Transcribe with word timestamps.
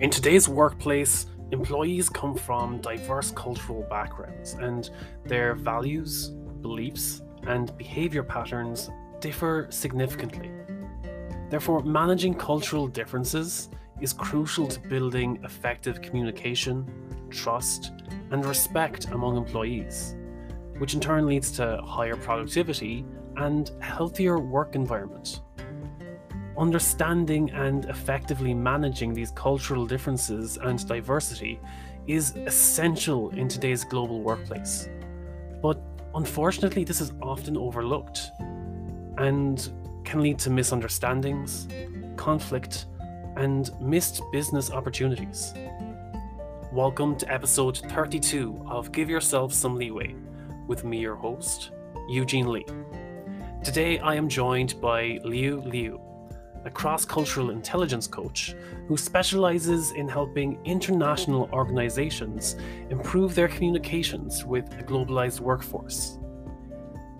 In 0.00 0.10
today's 0.10 0.48
workplace, 0.48 1.26
employees 1.52 2.08
come 2.08 2.34
from 2.34 2.80
diverse 2.80 3.30
cultural 3.30 3.86
backgrounds, 3.88 4.54
and 4.54 4.90
their 5.24 5.54
values, 5.54 6.30
beliefs, 6.62 7.22
and 7.46 7.76
behaviour 7.78 8.24
patterns 8.24 8.90
differ 9.20 9.68
significantly. 9.70 10.50
Therefore, 11.48 11.80
managing 11.84 12.34
cultural 12.34 12.88
differences 12.88 13.68
is 14.00 14.12
crucial 14.12 14.66
to 14.66 14.80
building 14.80 15.38
effective 15.44 16.02
communication, 16.02 16.84
trust, 17.30 17.92
and 18.32 18.44
respect 18.44 19.12
among 19.12 19.36
employees, 19.36 20.16
which 20.78 20.94
in 20.94 21.00
turn 21.00 21.24
leads 21.28 21.52
to 21.52 21.80
higher 21.84 22.16
productivity 22.16 23.04
and 23.36 23.70
healthier 23.78 24.40
work 24.40 24.74
environment. 24.74 25.40
Understanding 26.56 27.50
and 27.50 27.84
effectively 27.86 28.54
managing 28.54 29.12
these 29.12 29.32
cultural 29.32 29.84
differences 29.86 30.56
and 30.56 30.86
diversity 30.86 31.58
is 32.06 32.36
essential 32.36 33.30
in 33.30 33.48
today's 33.48 33.82
global 33.82 34.22
workplace. 34.22 34.88
But 35.60 35.82
unfortunately, 36.14 36.84
this 36.84 37.00
is 37.00 37.12
often 37.20 37.56
overlooked 37.56 38.30
and 39.18 39.68
can 40.04 40.20
lead 40.20 40.38
to 40.40 40.50
misunderstandings, 40.50 41.66
conflict, 42.16 42.86
and 43.36 43.68
missed 43.80 44.22
business 44.30 44.70
opportunities. 44.70 45.54
Welcome 46.72 47.16
to 47.16 47.32
episode 47.32 47.78
32 47.78 48.64
of 48.68 48.92
Give 48.92 49.10
Yourself 49.10 49.52
Some 49.52 49.74
Leeway 49.74 50.14
with 50.68 50.84
me, 50.84 50.98
your 50.98 51.16
host, 51.16 51.72
Eugene 52.08 52.46
Lee. 52.46 52.66
Today 53.64 53.98
I 53.98 54.14
am 54.14 54.28
joined 54.28 54.80
by 54.80 55.18
Liu 55.24 55.60
Liu, 55.62 56.03
a 56.64 56.70
cross 56.70 57.04
cultural 57.04 57.50
intelligence 57.50 58.06
coach 58.06 58.54
who 58.88 58.96
specializes 58.96 59.92
in 59.92 60.08
helping 60.08 60.58
international 60.64 61.48
organizations 61.52 62.56
improve 62.90 63.34
their 63.34 63.48
communications 63.48 64.44
with 64.44 64.64
a 64.78 64.82
globalized 64.82 65.40
workforce. 65.40 66.18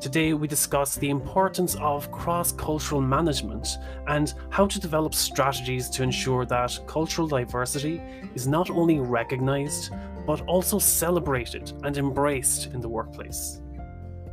Today, 0.01 0.35
we 0.35 0.47
discuss 0.47 0.97
the 0.97 1.09
importance 1.09 1.77
of 1.77 2.11
cross 2.11 2.53
cultural 2.53 3.01
management 3.01 3.79
and 4.07 4.35
how 4.51 4.67
to 4.67 4.79
develop 4.79 5.15
strategies 5.15 5.89
to 5.91 6.03
ensure 6.03 6.45
that 6.47 6.79
cultural 6.87 7.27
diversity 7.27 8.03
is 8.35 8.47
not 8.47 8.69
only 8.71 8.99
recognized, 8.99 9.93
but 10.27 10.43
also 10.43 10.79
celebrated 10.79 11.73
and 11.85 11.97
embraced 11.97 12.67
in 12.75 12.81
the 12.81 12.89
workplace. 12.89 13.63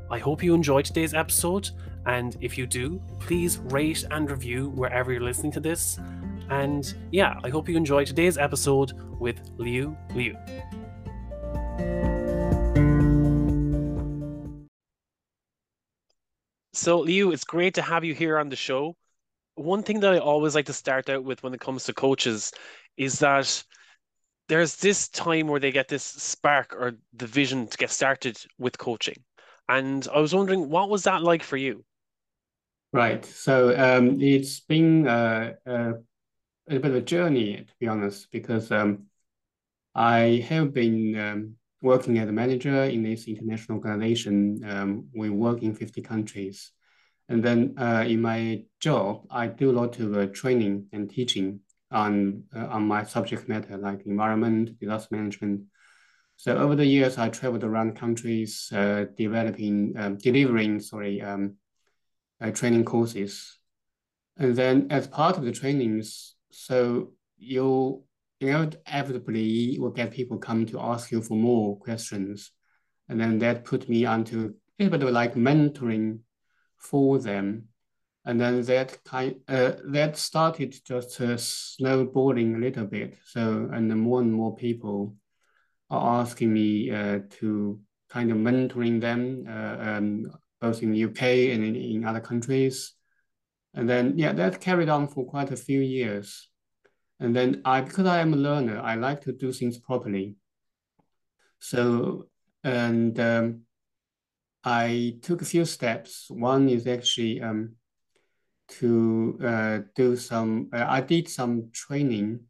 I 0.09 0.20
hope 0.20 0.44
you 0.44 0.54
enjoyed 0.54 0.84
today's 0.84 1.14
episode, 1.14 1.70
and 2.06 2.38
if 2.42 2.58
you 2.58 2.66
do, 2.66 3.02
please 3.20 3.60
rate 3.60 4.06
and 4.12 4.30
review 4.30 4.70
wherever 4.70 5.12
you're 5.12 5.22
listening 5.22 5.52
to 5.54 5.60
this. 5.60 6.00
And 6.50 6.94
yeah, 7.12 7.40
I 7.44 7.50
hope 7.50 7.70
you 7.70 7.78
enjoyed 7.78 8.08
today's 8.08 8.38
episode 8.38 8.94
with 9.20 9.40
Liu 9.58 9.96
Liu. 10.16 10.36
So, 16.74 17.00
Liu, 17.00 17.32
it's 17.32 17.44
great 17.44 17.76
to 17.76 17.82
have 17.82 18.04
you 18.04 18.16
here 18.16 18.40
on 18.40 18.50
the 18.50 18.56
show. 18.56 18.96
One 19.56 19.84
thing 19.84 20.00
that 20.00 20.14
I 20.14 20.18
always 20.18 20.56
like 20.56 20.66
to 20.66 20.74
start 20.74 21.10
out 21.10 21.24
with 21.24 21.44
when 21.44 21.54
it 21.54 21.60
comes 21.60 21.84
to 21.84 21.94
coaches 21.94 22.52
is 22.98 23.20
that 23.20 23.64
there's 24.50 24.78
this 24.78 25.08
time 25.08 25.48
where 25.48 25.60
they 25.60 25.72
get 25.72 25.88
this 25.88 26.04
spark 26.04 26.74
or 26.74 26.94
the 27.14 27.28
vision 27.28 27.68
to 27.68 27.78
get 27.78 27.92
started 27.92 28.38
with 28.58 28.78
coaching. 28.78 29.24
And 29.70 30.08
I 30.14 30.20
was 30.20 30.34
wondering, 30.34 30.70
what 30.70 30.90
was 30.90 31.04
that 31.04 31.22
like 31.22 31.44
for 31.44 31.58
you? 31.58 31.86
Right. 32.94 33.23
So 33.25 33.78
um, 33.78 34.20
it's 34.20 34.59
been 34.59 35.08
uh, 35.08 35.53
uh, 35.66 35.94
a 36.70 36.80
bit 36.80 36.86
of 36.86 36.95
a 36.95 37.02
journey, 37.02 37.58
to 37.58 37.73
be 37.80 37.88
honest, 37.88 38.30
because 38.31 38.72
um, 38.72 39.06
I 39.95 40.45
have 40.50 40.73
been 40.73 41.17
um, 41.20 41.56
working 41.81 42.20
as 42.20 42.30
a 42.30 42.33
manager 42.33 42.83
in 42.86 43.03
this 43.03 43.28
international 43.28 43.78
organization. 43.78 44.61
Um, 44.70 45.08
we 45.16 45.30
work 45.30 45.64
in 45.64 45.76
50 45.76 46.02
countries. 46.02 46.71
And 47.30 47.43
then 47.43 47.76
uh, 47.77 48.04
in 48.08 48.21
my 48.21 48.64
job, 48.82 49.26
I 49.32 49.48
do 49.48 49.71
a 49.71 49.77
lot 49.80 49.99
of 49.99 50.17
uh, 50.17 50.27
training 50.27 50.87
and 50.92 51.10
teaching 51.10 51.61
on, 51.92 52.43
uh, 52.55 52.67
on 52.67 52.87
my 52.87 53.04
subject 53.05 53.48
matter, 53.49 53.77
like 53.77 54.05
environment, 54.05 54.80
disaster 54.80 55.16
management. 55.16 55.61
So 56.36 56.58
over 56.58 56.76
the 56.76 56.86
years, 56.86 57.17
I 57.17 57.30
traveled 57.30 57.64
around 57.64 57.95
countries, 57.95 58.70
uh, 58.73 59.05
developing, 59.17 59.93
um, 59.98 60.17
delivering, 60.17 60.82
sorry, 60.82 61.21
um, 61.21 61.55
uh, 62.42 62.52
training 62.52 62.86
courses. 62.86 63.58
And 64.38 64.56
then 64.56 64.88
as 64.90 65.08
part 65.08 65.38
of 65.38 65.44
the 65.44 65.52
trainings, 65.52 66.36
so 66.52 67.14
you 67.38 68.04
inevitably 68.40 69.78
will 69.80 69.92
get 69.92 70.12
people 70.12 70.38
come 70.38 70.66
to 70.66 70.80
ask 70.80 71.12
you 71.12 71.22
for 71.22 71.36
more 71.36 71.78
questions. 71.78 72.52
And 73.08 73.20
then 73.20 73.40
that 73.40 73.66
put 73.66 73.88
me 73.88 74.06
onto 74.06 74.54
a 74.80 74.90
bit 74.90 75.04
of 75.04 75.10
like 75.10 75.36
mentoring 75.36 76.20
for 76.78 77.20
them. 77.20 77.68
And 78.26 78.40
then 78.40 78.62
that 78.64 79.04
kind 79.04 79.36
uh, 79.48 79.73
that 79.86 80.16
started 80.18 80.76
just 80.86 81.20
uh, 81.22 81.38
snowballing 81.38 82.56
a 82.56 82.60
little 82.60 82.86
bit. 82.86 83.18
So 83.26 83.70
and 83.72 83.90
more 83.96 84.22
and 84.22 84.32
more 84.32 84.56
people 84.56 85.16
are 85.90 86.22
asking 86.22 86.54
me 86.54 86.92
uh, 86.92 87.20
to 87.40 87.80
kind 88.10 88.32
of 88.32 88.38
mentoring 88.38 89.02
them, 89.02 89.46
uh, 89.48 89.90
um, 89.90 90.32
both 90.61 90.83
in 90.83 90.92
the 90.92 91.04
UK 91.05 91.22
and 91.54 91.64
in, 91.66 91.76
in 91.76 92.05
other 92.05 92.22
countries. 92.22 92.94
And 93.73 93.89
then 93.89 94.17
yeah, 94.17 94.33
that 94.33 94.61
carried 94.61 94.89
on 94.89 95.08
for 95.08 95.26
quite 95.26 95.52
a 95.52 95.58
few 95.58 95.82
years. 95.82 96.49
And 97.20 97.36
then 97.36 97.61
I, 97.66 97.82
because 97.82 98.05
I 98.05 98.20
am 98.20 98.33
a 98.33 98.38
learner, 98.38 98.80
I 98.80 98.95
like 98.95 99.22
to 99.22 99.32
do 99.32 99.52
things 99.52 99.77
properly. 99.77 100.36
So, 101.60 102.27
and 102.64 103.20
um, 103.20 103.61
I 104.64 105.17
took 105.22 105.42
a 105.42 105.45
few 105.45 105.66
steps. 105.66 106.26
One 106.30 106.67
is 106.70 106.88
actually 106.88 107.42
um, 107.42 107.76
to 108.80 109.39
uh, 109.43 109.80
do 109.95 110.16
some, 110.16 110.70
uh, 110.73 110.86
I 110.88 111.02
did 111.02 111.30
some 111.30 111.70
training. 111.73 112.42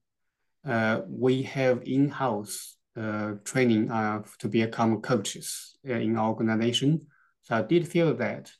Uh, 0.66 1.02
we 1.10 1.44
have 1.44 1.84
in-house 1.86 2.78
uh, 2.96 3.34
training 3.44 3.90
uh, 3.92 4.22
to 4.40 4.48
become 4.48 5.02
coaches 5.02 5.78
uh, 5.90 5.94
in 5.94 6.18
our 6.18 6.30
organization. 6.30 7.08
So 7.44 7.56
I 7.56 7.62
did 7.62 7.88
feel 7.88 8.14
that 8.16 8.52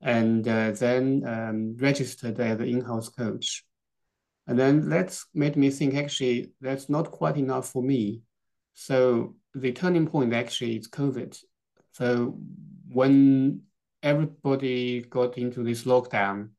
and 0.00 0.44
then 0.44 1.22
um, 1.26 1.76
registered 1.78 2.38
as 2.40 2.58
an 2.58 2.66
in-house 2.66 3.08
coach. 3.08 3.64
And 4.48 4.58
then 4.58 4.88
that's 4.88 5.26
made 5.32 5.56
me 5.56 5.70
think 5.70 5.94
actually 5.94 6.52
that's 6.60 6.88
not 6.88 7.12
quite 7.12 7.36
enough 7.36 7.68
for 7.70 7.82
me. 7.82 8.22
So 8.74 9.36
the 9.54 9.72
turning 9.72 10.08
point 10.08 10.34
actually 10.34 10.76
is 10.76 10.88
COVID. 10.88 11.38
So 11.92 12.38
when 12.88 13.62
everybody 14.02 15.02
got 15.02 15.38
into 15.38 15.62
this 15.62 15.84
lockdown, 15.84 16.50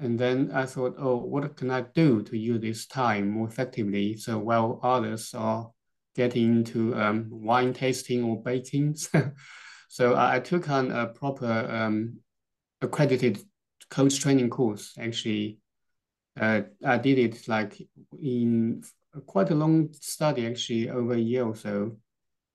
and 0.00 0.18
then 0.18 0.50
I 0.54 0.64
thought, 0.64 0.94
oh, 0.98 1.16
what 1.16 1.56
can 1.56 1.70
I 1.70 1.80
do 1.82 2.22
to 2.22 2.38
use 2.38 2.60
this 2.60 2.86
time 2.86 3.30
more 3.30 3.48
effectively? 3.48 4.16
So 4.16 4.38
while 4.38 4.78
others 4.82 5.34
are 5.34 5.70
getting 6.14 6.58
into 6.58 6.94
um, 6.94 7.26
wine 7.30 7.74
tasting 7.74 8.22
or 8.22 8.40
baking, 8.40 8.96
so 9.88 10.16
I 10.16 10.38
took 10.40 10.68
on 10.70 10.90
a 10.92 11.06
proper 11.06 11.68
um, 11.70 12.20
accredited 12.80 13.40
coach 13.90 14.20
training 14.20 14.50
course 14.50 14.94
actually 15.00 15.58
uh, 16.40 16.62
I 16.84 16.98
did 16.98 17.18
it 17.18 17.48
like 17.48 17.80
in 18.22 18.84
quite 19.26 19.50
a 19.50 19.54
long 19.54 19.92
study, 19.92 20.46
actually 20.46 20.90
over 20.90 21.14
a 21.14 21.18
year 21.18 21.44
or 21.44 21.56
so, 21.56 21.96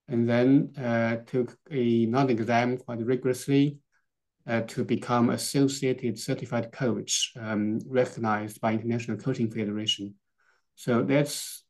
and 0.08 0.28
then 0.28 0.72
uh, 0.78 1.16
took 1.26 1.56
another 1.70 2.32
exam 2.32 2.78
quite 2.78 3.04
rigorously 3.04 3.78
uh, 4.46 4.62
to 4.62 4.84
become 4.84 5.30
associated 5.30 6.18
certified 6.18 6.72
coach, 6.72 7.32
um, 7.38 7.80
recognized 7.86 8.60
by 8.60 8.72
International 8.72 9.16
Coaching 9.16 9.50
Federation. 9.50 10.14
So 10.74 11.02
that's 11.02 11.64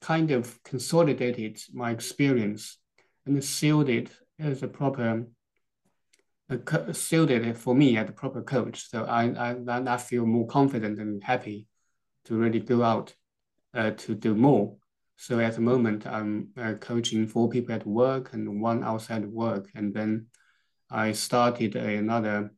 kind 0.00 0.30
of 0.30 0.62
consolidated 0.64 1.58
my 1.72 1.90
experience 1.90 2.78
and 3.26 3.42
sealed 3.42 3.88
it 3.88 4.10
as 4.38 4.62
a 4.62 4.68
proper 4.68 5.26
suited 6.92 7.56
for 7.56 7.74
me 7.74 7.96
as 7.96 8.08
a 8.08 8.12
proper 8.12 8.42
coach. 8.42 8.90
So 8.90 9.04
I, 9.04 9.30
I, 9.30 9.94
I 9.94 9.96
feel 9.96 10.26
more 10.26 10.46
confident 10.46 10.98
and 10.98 11.22
happy 11.22 11.66
to 12.26 12.36
really 12.36 12.60
go 12.60 12.82
out 12.82 13.14
uh, 13.72 13.92
to 13.92 14.14
do 14.14 14.34
more. 14.34 14.76
So 15.16 15.38
at 15.40 15.54
the 15.54 15.60
moment, 15.60 16.06
I'm 16.06 16.48
uh, 16.56 16.74
coaching 16.74 17.26
four 17.26 17.48
people 17.48 17.74
at 17.74 17.86
work 17.86 18.32
and 18.32 18.60
one 18.60 18.82
outside 18.82 19.26
work. 19.26 19.70
And 19.74 19.94
then 19.94 20.26
I 20.90 21.12
started 21.12 21.76
another 21.76 22.52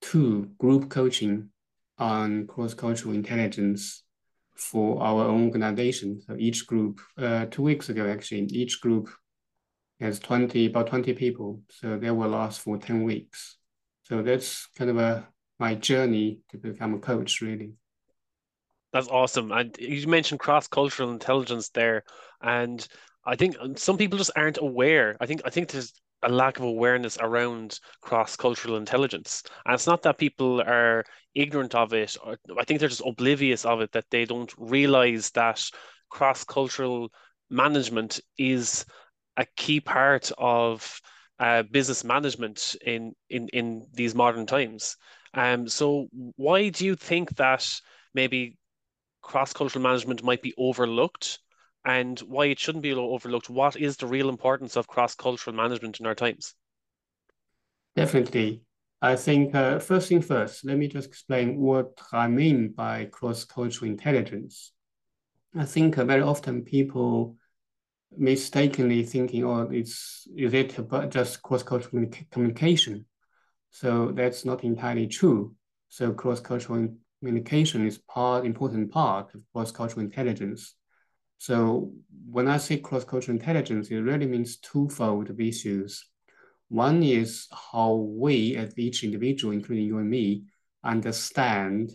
two 0.00 0.52
group 0.58 0.88
coaching 0.88 1.50
on 1.98 2.46
cross-cultural 2.46 3.14
intelligence 3.14 4.02
for 4.54 5.02
our 5.02 5.24
own 5.24 5.44
organization. 5.46 6.20
So 6.26 6.36
each 6.38 6.66
group, 6.66 7.00
uh, 7.18 7.46
two 7.46 7.62
weeks 7.62 7.88
ago, 7.88 8.08
actually, 8.08 8.44
each 8.46 8.80
group 8.80 9.10
has 10.02 10.18
20, 10.18 10.66
about 10.66 10.88
20 10.88 11.12
people. 11.14 11.62
So 11.70 11.96
they 11.98 12.10
will 12.10 12.28
last 12.28 12.60
for 12.60 12.76
10 12.76 13.02
weeks. 13.02 13.56
So 14.04 14.22
that's 14.22 14.68
kind 14.76 14.90
of 14.90 14.98
a 14.98 15.26
my 15.58 15.74
journey 15.76 16.40
to 16.50 16.58
become 16.58 16.94
a 16.94 16.98
coach, 16.98 17.40
really. 17.40 17.72
That's 18.92 19.08
awesome. 19.08 19.52
And 19.52 19.76
you 19.78 20.06
mentioned 20.08 20.40
cross-cultural 20.40 21.12
intelligence 21.12 21.68
there, 21.68 22.02
and 22.42 22.86
I 23.24 23.36
think 23.36 23.56
um, 23.60 23.76
some 23.76 23.96
people 23.96 24.18
just 24.18 24.32
aren't 24.36 24.58
aware. 24.58 25.16
I 25.20 25.26
think 25.26 25.42
I 25.44 25.50
think 25.50 25.70
there's 25.70 25.92
a 26.24 26.28
lack 26.28 26.58
of 26.58 26.64
awareness 26.64 27.16
around 27.20 27.78
cross-cultural 28.00 28.76
intelligence, 28.76 29.44
and 29.64 29.74
it's 29.74 29.86
not 29.86 30.02
that 30.02 30.18
people 30.18 30.60
are 30.60 31.04
ignorant 31.34 31.74
of 31.74 31.92
it. 31.92 32.16
Or 32.24 32.36
I 32.58 32.64
think 32.64 32.80
they're 32.80 32.88
just 32.88 33.06
oblivious 33.06 33.64
of 33.64 33.80
it 33.80 33.92
that 33.92 34.10
they 34.10 34.24
don't 34.24 34.52
realize 34.58 35.30
that 35.30 35.64
cross-cultural 36.10 37.10
management 37.50 38.20
is 38.36 38.84
a 39.36 39.46
key 39.56 39.80
part 39.80 40.30
of 40.38 41.00
uh, 41.38 41.62
business 41.62 42.04
management 42.04 42.76
in, 42.84 43.14
in 43.28 43.48
in 43.48 43.86
these 43.92 44.14
modern 44.14 44.46
times. 44.46 44.96
Um, 45.34 45.68
so 45.68 46.08
why 46.36 46.68
do 46.68 46.84
you 46.84 46.94
think 46.94 47.36
that 47.36 47.68
maybe 48.14 48.58
cross-cultural 49.22 49.82
management 49.82 50.22
might 50.22 50.42
be 50.42 50.54
overlooked 50.58 51.38
and 51.84 52.18
why 52.20 52.46
it 52.46 52.58
shouldn't 52.58 52.82
be 52.82 52.92
overlooked? 52.92 53.50
What 53.50 53.76
is 53.76 53.96
the 53.96 54.06
real 54.06 54.28
importance 54.28 54.76
of 54.76 54.86
cross-cultural 54.86 55.56
management 55.56 56.00
in 56.00 56.06
our 56.06 56.14
times? 56.14 56.54
Definitely. 57.96 58.62
I 59.00 59.16
think 59.16 59.54
uh, 59.54 59.78
first 59.80 60.08
thing 60.08 60.22
first, 60.22 60.64
let 60.64 60.78
me 60.78 60.86
just 60.86 61.08
explain 61.08 61.58
what 61.58 62.00
I 62.12 62.28
mean 62.28 62.72
by 62.72 63.06
cross-cultural 63.06 63.90
intelligence. 63.90 64.72
I 65.56 65.64
think 65.64 65.98
uh, 65.98 66.04
very 66.04 66.22
often 66.22 66.62
people 66.62 67.36
mistakenly 68.16 69.02
thinking, 69.04 69.44
oh, 69.44 69.68
it's 69.70 70.26
is 70.36 70.54
it 70.54 70.78
about 70.78 71.10
just 71.10 71.42
cross-cultural 71.42 72.06
communication? 72.30 73.06
So 73.70 74.12
that's 74.12 74.44
not 74.44 74.64
entirely 74.64 75.06
true. 75.06 75.54
So 75.88 76.12
cross-cultural 76.12 76.88
communication 77.20 77.86
is 77.86 77.98
part 77.98 78.44
important 78.44 78.90
part 78.90 79.34
of 79.34 79.42
cross-cultural 79.52 80.04
intelligence. 80.04 80.74
So 81.38 81.92
when 82.28 82.48
I 82.48 82.58
say 82.58 82.78
cross-cultural 82.78 83.36
intelligence, 83.36 83.90
it 83.90 84.00
really 84.00 84.26
means 84.26 84.58
twofold 84.58 85.30
of 85.30 85.40
issues. 85.40 86.04
One 86.68 87.02
is 87.02 87.48
how 87.72 87.94
we, 87.94 88.56
as 88.56 88.78
each 88.78 89.04
individual, 89.04 89.52
including 89.52 89.86
you 89.86 89.98
and 89.98 90.08
me, 90.08 90.44
understand 90.84 91.90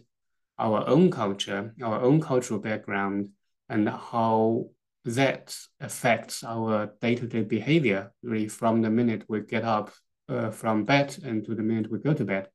our 0.60 0.88
own 0.88 1.12
culture, 1.12 1.74
our 1.82 2.02
own 2.02 2.22
cultural 2.22 2.60
background, 2.60 3.30
and 3.70 3.88
how 3.90 4.70
that 5.16 5.56
affects 5.80 6.44
our 6.44 6.92
day-to-day 7.02 7.44
behavior 7.44 8.12
really 8.24 8.48
from 8.48 8.82
the 8.82 8.90
minute 8.90 9.24
we 9.28 9.42
get 9.42 9.64
up 9.64 9.92
uh, 10.30 10.50
from 10.50 10.86
bed 10.86 11.18
and 11.24 11.46
to 11.46 11.56
the 11.56 11.64
minute 11.64 11.92
we 11.92 12.00
go 12.00 12.14
to 12.14 12.26
bed 12.26 12.50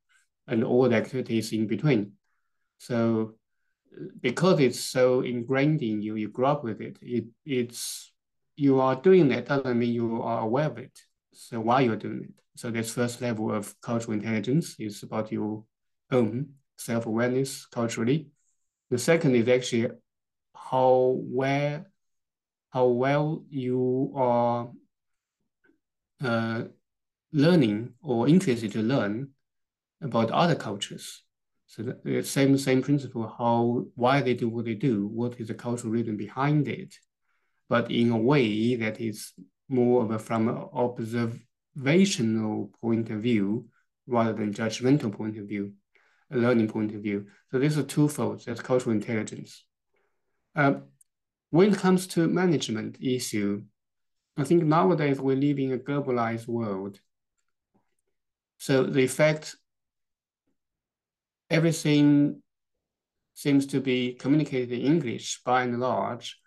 and 0.46 0.64
all 0.64 0.88
the 0.88 0.96
activities 0.96 1.52
in 1.52 1.66
between. 1.66 2.12
So 2.78 3.37
because 4.20 4.60
it's 4.60 4.81
so 4.81 5.20
ingrained 5.20 5.82
in 5.82 6.02
you, 6.02 6.16
you 6.16 6.28
grow 6.28 6.52
up 6.52 6.64
with 6.64 6.81
it, 6.81 6.99
it 7.00 7.25
it's 7.44 8.12
you 8.56 8.81
are 8.81 8.96
doing 8.96 9.28
that 9.28 9.46
doesn't 9.46 9.78
mean 9.78 9.93
you 9.93 10.22
are 10.22 10.40
aware 10.43 10.66
of 10.66 10.78
it. 10.78 10.99
So 11.32 11.60
why 11.60 11.81
you're 11.81 11.96
doing 11.96 12.25
it. 12.25 12.34
So 12.56 12.70
this 12.70 12.93
first 12.93 13.22
level 13.22 13.50
of 13.50 13.75
cultural 13.81 14.14
intelligence 14.14 14.76
is 14.78 15.02
about 15.02 15.32
your 15.32 15.64
own 16.10 16.50
self-awareness 16.76 17.66
culturally. 17.66 18.28
The 18.90 18.99
second 18.99 19.37
is 19.37 19.49
actually 19.49 19.88
how 20.54 21.16
where 21.19 21.87
how 22.73 22.87
well 22.87 23.45
you 23.51 24.13
are 24.17 24.71
uh, 26.25 26.63
learning 27.33 27.93
or 28.03 28.29
interested 28.29 28.73
to 28.73 28.83
learn 28.83 29.29
about 30.01 30.31
other 30.31 30.55
cultures. 30.55 31.23
So 31.67 31.83
the 32.05 32.23
same 32.23 32.57
same 32.59 32.83
principle, 32.83 33.35
how 33.39 33.87
why 33.95 34.21
they 34.21 34.35
do 34.35 34.49
what 34.49 34.65
they 34.65 34.75
do, 34.75 35.07
what 35.07 35.41
is 35.41 35.49
the 35.49 35.55
cultural 35.55 35.93
reason 35.93 36.17
behind 36.17 36.69
it, 36.69 36.95
but 37.69 37.91
in 37.91 38.11
a 38.11 38.17
way 38.17 38.77
that 38.77 39.01
is 39.01 39.33
more 39.69 40.03
of 40.03 40.11
a 40.11 40.19
from 40.19 40.49
an 40.49 40.57
observational 40.75 42.71
point 42.83 43.11
of 43.11 43.21
view 43.21 43.69
rather 44.07 44.35
than 44.35 44.53
judgmental 44.53 45.13
point 45.13 45.39
of 45.39 45.47
view, 45.47 45.73
a 46.31 46.37
learning 46.37 46.69
point 46.69 46.95
of 46.95 47.03
view. 47.03 47.27
So 47.51 47.59
this 47.59 47.77
is 47.77 47.87
twofold, 47.87 48.45
that's 48.45 48.61
cultural 48.61 48.95
intelligence. 48.95 49.65
Uh, 50.55 50.75
when 51.52 51.75
it 51.75 51.78
comes 51.78 52.06
to 52.06 52.26
management 52.28 52.96
issue, 52.99 53.62
I 54.38 54.44
think 54.44 54.64
nowadays 54.64 55.20
we 55.20 55.37
live 55.37 55.58
in 55.58 55.72
a 55.72 55.78
globalized 55.78 56.49
world. 56.49 56.99
So 58.56 58.84
the 58.84 59.04
effect, 59.04 59.54
everything 61.50 62.40
seems 63.34 63.66
to 63.66 63.82
be 63.82 64.14
communicated 64.14 64.72
in 64.72 64.81
English 64.81 65.43
by 65.44 65.64
and 65.64 65.78
large. 65.78 66.38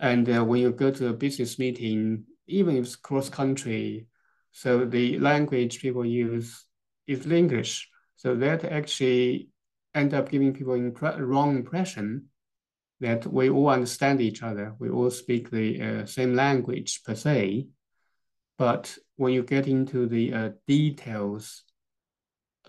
And 0.00 0.26
uh, 0.30 0.42
when 0.42 0.62
you 0.62 0.72
go 0.72 0.90
to 0.92 1.08
a 1.08 1.12
business 1.12 1.58
meeting, 1.58 2.24
even 2.46 2.74
if 2.78 2.86
it's 2.86 2.96
cross 2.96 3.28
country, 3.28 4.06
so 4.52 4.86
the 4.86 5.18
language 5.18 5.82
people 5.82 6.06
use 6.06 6.64
is 7.06 7.26
English. 7.26 7.86
So 8.16 8.34
that 8.36 8.64
actually 8.64 9.50
end 9.94 10.14
up 10.14 10.30
giving 10.30 10.54
people 10.54 10.72
impre 10.72 11.20
wrong 11.20 11.54
impression 11.54 12.30
that 13.00 13.26
we 13.26 13.48
all 13.48 13.68
understand 13.68 14.20
each 14.20 14.42
other. 14.42 14.74
We 14.78 14.90
all 14.90 15.10
speak 15.10 15.50
the 15.50 15.82
uh, 15.82 16.06
same 16.06 16.34
language 16.34 17.02
per 17.04 17.14
se. 17.14 17.68
But 18.56 18.96
when 19.16 19.32
you 19.32 19.44
get 19.44 19.68
into 19.68 20.06
the 20.06 20.34
uh, 20.34 20.50
details 20.66 21.62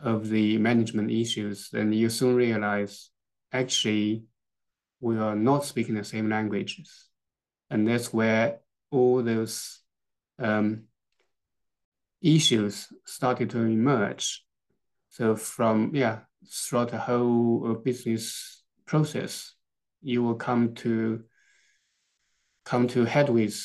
of 0.02 0.30
the 0.30 0.58
management 0.60 1.12
issues, 1.12 1.70
then 1.72 1.92
you 1.92 2.10
soon 2.10 2.36
realize 2.36 3.10
actually 3.52 4.24
we 5.02 5.18
are 5.18 5.36
not 5.36 5.66
speaking 5.66 5.96
the 5.96 6.04
same 6.04 6.30
languages. 6.30 7.10
And 7.70 7.88
that's 7.88 8.14
where 8.14 8.60
all 8.92 9.24
those 9.24 9.80
um, 10.38 10.84
issues 12.22 12.88
started 13.06 13.50
to 13.52 13.60
emerge. 13.60 14.44
So 15.10 15.36
from, 15.36 15.92
yeah, 15.96 16.20
throughout 16.52 16.90
the 16.90 17.00
whole 17.00 17.72
uh, 17.72 17.74
business 17.74 18.64
process, 18.86 19.56
you 20.02 20.24
will 20.24 20.36
come 20.36 20.76
to 20.76 21.24
come 22.66 22.88
to 22.88 23.06
head 23.06 23.30
with 23.30 23.56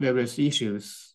various 0.00 0.38
issues, 0.38 1.14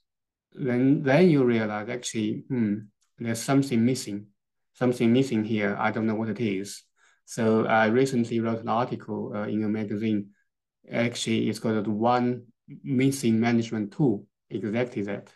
then 0.54 1.04
then 1.04 1.30
you 1.30 1.44
realize 1.44 1.90
actually, 1.90 2.44
hmm, 2.48 2.76
there's 3.18 3.42
something 3.42 3.84
missing, 3.84 4.28
something 4.74 5.12
missing 5.12 5.44
here. 5.44 5.76
I 5.80 5.92
don't 5.92 6.08
know 6.08 6.16
what 6.16 6.30
it 6.30 6.40
is. 6.40 6.84
So 7.26 7.66
I 7.66 7.86
recently 7.86 8.40
wrote 8.40 8.62
an 8.62 8.70
article 8.70 9.32
uh, 9.36 9.48
in 9.48 9.64
a 9.64 9.70
magazine. 9.70 10.32
Actually, 10.92 11.50
it's 11.50 11.60
called 11.60 11.88
one 11.88 12.44
missing 12.84 13.40
management 13.40 13.94
tool. 13.94 14.26
Exactly 14.50 15.04
that. 15.04 15.32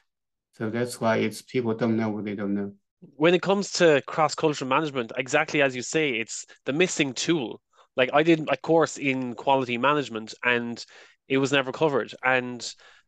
So 0.53 0.69
that's 0.69 0.99
why 0.99 1.17
it's 1.17 1.41
people 1.41 1.73
don't 1.73 1.97
know 1.97 2.09
what 2.09 2.25
they 2.25 2.35
don't 2.35 2.53
know. 2.53 2.73
When 3.15 3.33
it 3.33 3.41
comes 3.41 3.71
to 3.73 4.01
cross 4.07 4.35
cultural 4.35 4.69
management, 4.69 5.11
exactly 5.17 5.61
as 5.61 5.75
you 5.75 5.81
say, 5.81 6.09
it's 6.11 6.45
the 6.65 6.73
missing 6.73 7.13
tool 7.13 7.61
like 7.95 8.09
I 8.13 8.23
did 8.23 8.47
a 8.49 8.57
course 8.57 8.97
in 8.97 9.35
quality 9.35 9.77
management 9.77 10.33
and 10.43 10.83
it 11.27 11.37
was 11.37 11.51
never 11.51 11.71
covered. 11.71 12.13
And 12.23 12.65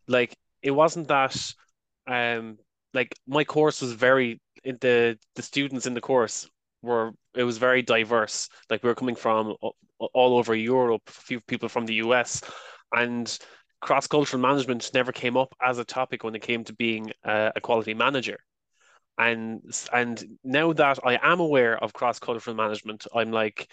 like 0.08 0.36
it 0.62 0.72
wasn't 0.72 1.08
that 1.10 1.36
um 2.08 2.58
like 2.94 3.16
my 3.28 3.44
course 3.44 3.82
was 3.82 3.94
very 3.94 4.42
the 4.64 5.18
the 5.36 5.42
students 5.42 5.86
in 5.86 5.94
the 5.94 6.02
course 6.02 6.50
were 6.82 7.12
it 7.36 7.44
was 7.44 7.58
very 7.58 7.82
diverse. 7.82 8.50
Like 8.70 8.84
we 8.84 8.90
were 8.90 8.96
coming 8.96 9.16
from 9.16 9.56
all 10.00 10.38
over 10.38 10.56
Europe, 10.56 11.02
a 11.08 11.12
few 11.12 11.42
people 11.42 11.70
from 11.70 11.86
the 11.86 11.96
US, 11.96 12.42
and 12.94 13.38
cross 13.82 14.08
cultural 14.08 14.42
management 14.42 14.90
never 14.94 15.12
came 15.12 15.38
up 15.38 15.54
as 15.62 15.78
a 15.78 15.86
topic 15.86 16.24
when 16.24 16.36
it 16.36 16.42
came 16.42 16.64
to 16.64 16.74
being 16.74 17.12
a, 17.24 17.52
a 17.56 17.62
quality 17.62 17.94
manager. 17.94 18.38
And 19.20 19.62
and 19.92 20.24
now 20.44 20.74
that 20.74 21.00
I 21.04 21.20
am 21.22 21.40
aware 21.40 21.82
of 21.84 21.94
cross 21.94 22.20
cultural 22.20 22.56
management, 22.56 23.08
I'm 23.16 23.32
like, 23.32 23.68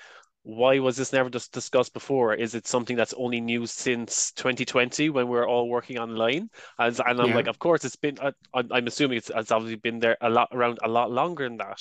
why 0.44 0.78
was 0.78 0.98
this 0.98 1.12
never 1.12 1.30
just 1.30 1.52
discussed 1.52 1.94
before? 1.94 2.34
Is 2.34 2.54
it 2.54 2.66
something 2.66 2.96
that's 2.96 3.14
only 3.14 3.40
new 3.40 3.66
since 3.66 4.30
2020 4.32 5.08
when 5.08 5.26
we're 5.26 5.48
all 5.48 5.70
working 5.70 5.98
online? 5.98 6.50
And, 6.78 7.00
and 7.00 7.20
I'm 7.20 7.30
yeah. 7.30 7.34
like, 7.34 7.46
of 7.46 7.58
course, 7.58 7.82
it's 7.84 7.96
been. 7.96 8.18
Uh, 8.20 8.32
I'm 8.52 8.86
assuming 8.86 9.16
it's, 9.16 9.30
it's 9.34 9.50
obviously 9.50 9.76
been 9.76 10.00
there 10.00 10.18
a 10.20 10.28
lot 10.28 10.48
around 10.52 10.78
a 10.84 10.88
lot 10.88 11.10
longer 11.10 11.48
than 11.48 11.56
that, 11.56 11.80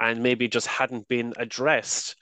and 0.00 0.22
maybe 0.22 0.48
just 0.48 0.66
hadn't 0.66 1.08
been 1.08 1.34
addressed. 1.36 2.16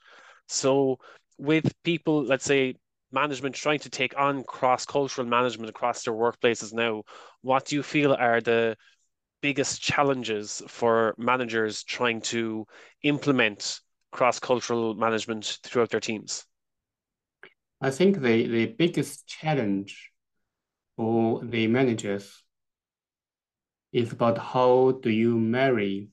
So 0.48 0.98
with 1.38 1.72
people, 1.84 2.24
let's 2.24 2.44
say 2.44 2.74
management 3.12 3.54
trying 3.54 3.78
to 3.80 3.90
take 3.90 4.18
on 4.18 4.42
cross 4.42 4.84
cultural 4.84 5.28
management 5.28 5.70
across 5.70 6.02
their 6.02 6.14
workplaces 6.14 6.74
now, 6.74 7.04
what 7.42 7.66
do 7.66 7.76
you 7.76 7.84
feel 7.84 8.14
are 8.14 8.40
the 8.40 8.76
biggest 9.42 9.80
challenges 9.80 10.60
for 10.66 11.14
managers 11.18 11.84
trying 11.84 12.20
to 12.20 12.66
implement 13.04 13.80
cross 14.10 14.38
cultural 14.38 14.94
management 14.94 15.58
throughout 15.62 15.90
their 15.90 16.00
teams? 16.00 16.44
I 17.80 17.90
think 17.90 18.20
the, 18.20 18.46
the 18.48 18.66
biggest 18.66 19.26
challenge 19.26 20.10
for 20.96 21.44
the 21.44 21.66
managers 21.68 22.42
is 23.92 24.12
about 24.12 24.38
how 24.38 24.98
do 25.02 25.10
you 25.10 25.38
marry 25.38 26.08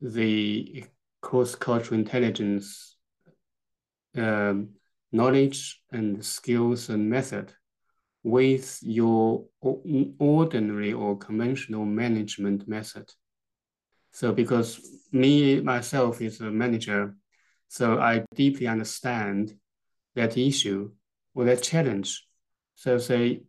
the 0.00 0.84
cross 1.20 1.54
cultural 1.54 1.98
intelligence 1.98 2.96
um, 4.16 4.70
knowledge 5.10 5.82
and 5.90 6.24
skills 6.24 6.88
and 6.88 7.08
method 7.08 7.52
with 8.22 8.78
your 8.82 9.44
ordinary 9.60 10.92
or 10.92 11.18
conventional 11.18 11.84
management 11.84 12.68
method. 12.68 13.10
So 14.12 14.32
because 14.32 14.80
me 15.10 15.60
myself 15.60 16.20
is 16.20 16.40
a 16.40 16.50
manager, 16.50 17.16
so 17.72 17.98
I 17.98 18.26
deeply 18.34 18.66
understand 18.66 19.54
that 20.14 20.36
issue 20.36 20.90
or 21.34 21.46
that 21.46 21.62
challenge. 21.62 22.22
So 22.74 22.98
say, 22.98 23.44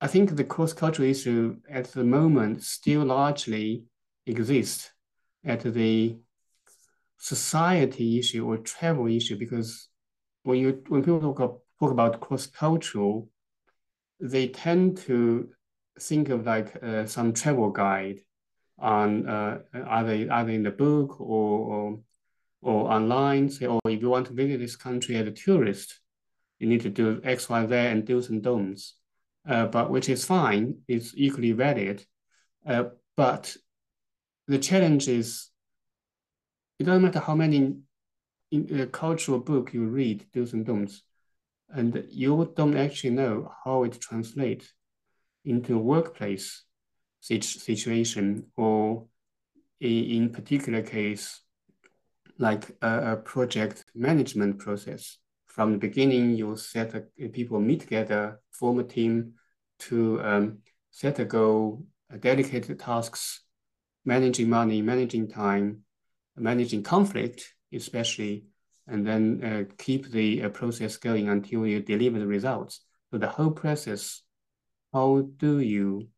I 0.00 0.06
think 0.06 0.34
the 0.34 0.44
cross-cultural 0.44 1.06
issue 1.06 1.58
at 1.68 1.92
the 1.92 2.02
moment 2.02 2.62
still 2.62 3.04
largely 3.04 3.84
exists 4.24 4.90
at 5.44 5.60
the 5.60 6.16
society 7.18 8.18
issue 8.18 8.46
or 8.46 8.56
travel 8.56 9.06
issue 9.06 9.36
because 9.36 9.88
when 10.44 10.58
you 10.58 10.82
when 10.88 11.02
people 11.02 11.20
talk, 11.20 11.60
talk 11.78 11.90
about 11.90 12.20
cross-cultural, 12.20 13.28
they 14.18 14.48
tend 14.48 14.96
to 15.08 15.50
think 16.00 16.30
of 16.30 16.46
like 16.46 16.82
uh, 16.82 17.04
some 17.04 17.34
travel 17.34 17.68
guide 17.68 18.20
on 18.78 19.28
uh, 19.28 19.58
either 19.74 20.32
either 20.32 20.52
in 20.52 20.62
the 20.62 20.70
book 20.70 21.20
or, 21.20 21.58
or 21.74 21.98
or 22.62 22.90
online. 22.92 23.48
Say, 23.48 23.66
oh, 23.66 23.80
if 23.86 24.00
you 24.00 24.10
want 24.10 24.26
to 24.26 24.32
visit 24.32 24.58
this 24.58 24.76
country 24.76 25.16
as 25.16 25.26
a 25.26 25.32
tourist, 25.32 26.00
you 26.58 26.68
need 26.68 26.82
to 26.82 26.90
do 26.90 27.20
X, 27.24 27.48
Y, 27.48 27.66
Z, 27.66 27.74
and 27.74 28.06
do's 28.06 28.28
and 28.28 28.42
don'ts. 28.42 28.94
Uh, 29.48 29.66
but 29.66 29.90
which 29.90 30.08
is 30.08 30.24
fine, 30.24 30.78
it's 30.88 31.12
equally 31.16 31.52
valid. 31.52 32.04
Uh, 32.66 32.84
but 33.16 33.56
the 34.46 34.58
challenge 34.58 35.08
is, 35.08 35.48
it 36.78 36.84
doesn't 36.84 37.02
matter 37.02 37.20
how 37.20 37.34
many 37.34 37.76
in, 38.50 38.80
uh, 38.80 38.86
cultural 38.86 39.38
book 39.38 39.72
you 39.72 39.84
read, 39.86 40.26
do's 40.32 40.52
and 40.52 40.66
don'ts, 40.66 41.02
and 41.70 42.06
you 42.10 42.52
don't 42.56 42.76
actually 42.76 43.10
know 43.10 43.52
how 43.64 43.84
it 43.84 44.00
translates 44.00 44.72
into 45.44 45.76
a 45.76 45.78
workplace 45.78 46.64
situation 47.20 48.46
or 48.56 49.06
in 49.80 50.30
particular 50.30 50.82
case, 50.82 51.40
like 52.38 52.76
a, 52.82 53.12
a 53.12 53.16
project 53.16 53.84
management 53.94 54.58
process. 54.58 55.18
From 55.46 55.72
the 55.72 55.78
beginning, 55.78 56.36
you 56.36 56.56
set 56.56 56.94
a, 56.94 57.28
people 57.28 57.60
meet 57.60 57.80
together, 57.80 58.40
form 58.52 58.78
a 58.78 58.84
team 58.84 59.34
to 59.80 60.20
um, 60.22 60.58
set 60.90 61.18
a 61.18 61.24
goal, 61.24 61.84
dedicated 62.20 62.78
tasks, 62.78 63.42
managing 64.04 64.48
money, 64.48 64.82
managing 64.82 65.28
time, 65.28 65.80
managing 66.36 66.84
conflict, 66.84 67.54
especially, 67.72 68.44
and 68.86 69.04
then 69.04 69.42
uh, 69.44 69.74
keep 69.76 70.10
the 70.10 70.44
uh, 70.44 70.48
process 70.48 70.96
going 70.96 71.28
until 71.28 71.66
you 71.66 71.80
deliver 71.80 72.20
the 72.20 72.26
results. 72.26 72.80
So 73.10 73.18
the 73.18 73.28
whole 73.28 73.50
process, 73.50 74.22
how 74.92 75.28
do 75.36 75.58
you 75.58 76.08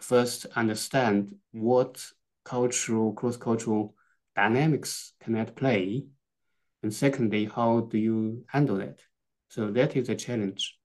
first 0.00 0.46
understand 0.54 1.34
what 1.50 2.06
cultural, 2.44 3.12
cross-cultural 3.12 3.95
dynamics 4.36 5.14
can 5.20 5.34
at 5.36 5.56
play? 5.56 6.06
And 6.82 6.94
secondly, 6.94 7.46
how 7.46 7.80
do 7.80 7.98
you 7.98 8.44
handle 8.48 8.76
that? 8.76 9.00
So 9.48 9.70
that 9.72 9.96
is 9.96 10.08
a 10.08 10.14
challenge. 10.14 10.76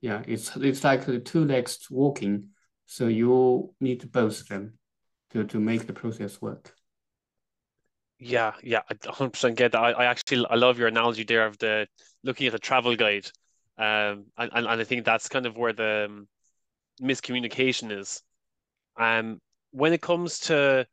Yeah, 0.00 0.22
it's 0.26 0.56
it's 0.56 0.82
like 0.82 1.06
the 1.06 1.20
two 1.20 1.44
legs 1.44 1.86
walking. 1.90 2.48
So 2.86 3.06
you 3.06 3.74
need 3.80 4.10
both 4.10 4.40
of 4.40 4.48
them 4.48 4.78
to, 5.30 5.44
to 5.44 5.60
make 5.60 5.86
the 5.86 5.92
process 5.92 6.40
work. 6.40 6.74
Yeah, 8.18 8.52
yeah, 8.62 8.80
I 8.88 8.94
100% 8.94 9.56
get 9.56 9.72
that. 9.72 9.78
I, 9.78 9.90
I 9.92 10.04
actually 10.06 10.46
I 10.48 10.54
love 10.54 10.78
your 10.78 10.88
analogy 10.88 11.24
there 11.24 11.46
of 11.46 11.58
the 11.58 11.86
looking 12.22 12.46
at 12.46 12.52
the 12.52 12.58
travel 12.58 12.96
guide, 12.96 13.26
um, 13.76 14.26
and, 14.38 14.50
and, 14.52 14.68
I 14.68 14.84
think 14.84 15.04
that's 15.04 15.28
kind 15.28 15.46
of 15.46 15.56
where 15.56 15.72
the 15.72 16.06
um, 16.08 16.28
miscommunication 17.02 17.90
is. 17.90 18.22
Um, 18.96 19.40
when 19.72 19.92
it 19.92 20.00
comes 20.00 20.38
to 20.40 20.86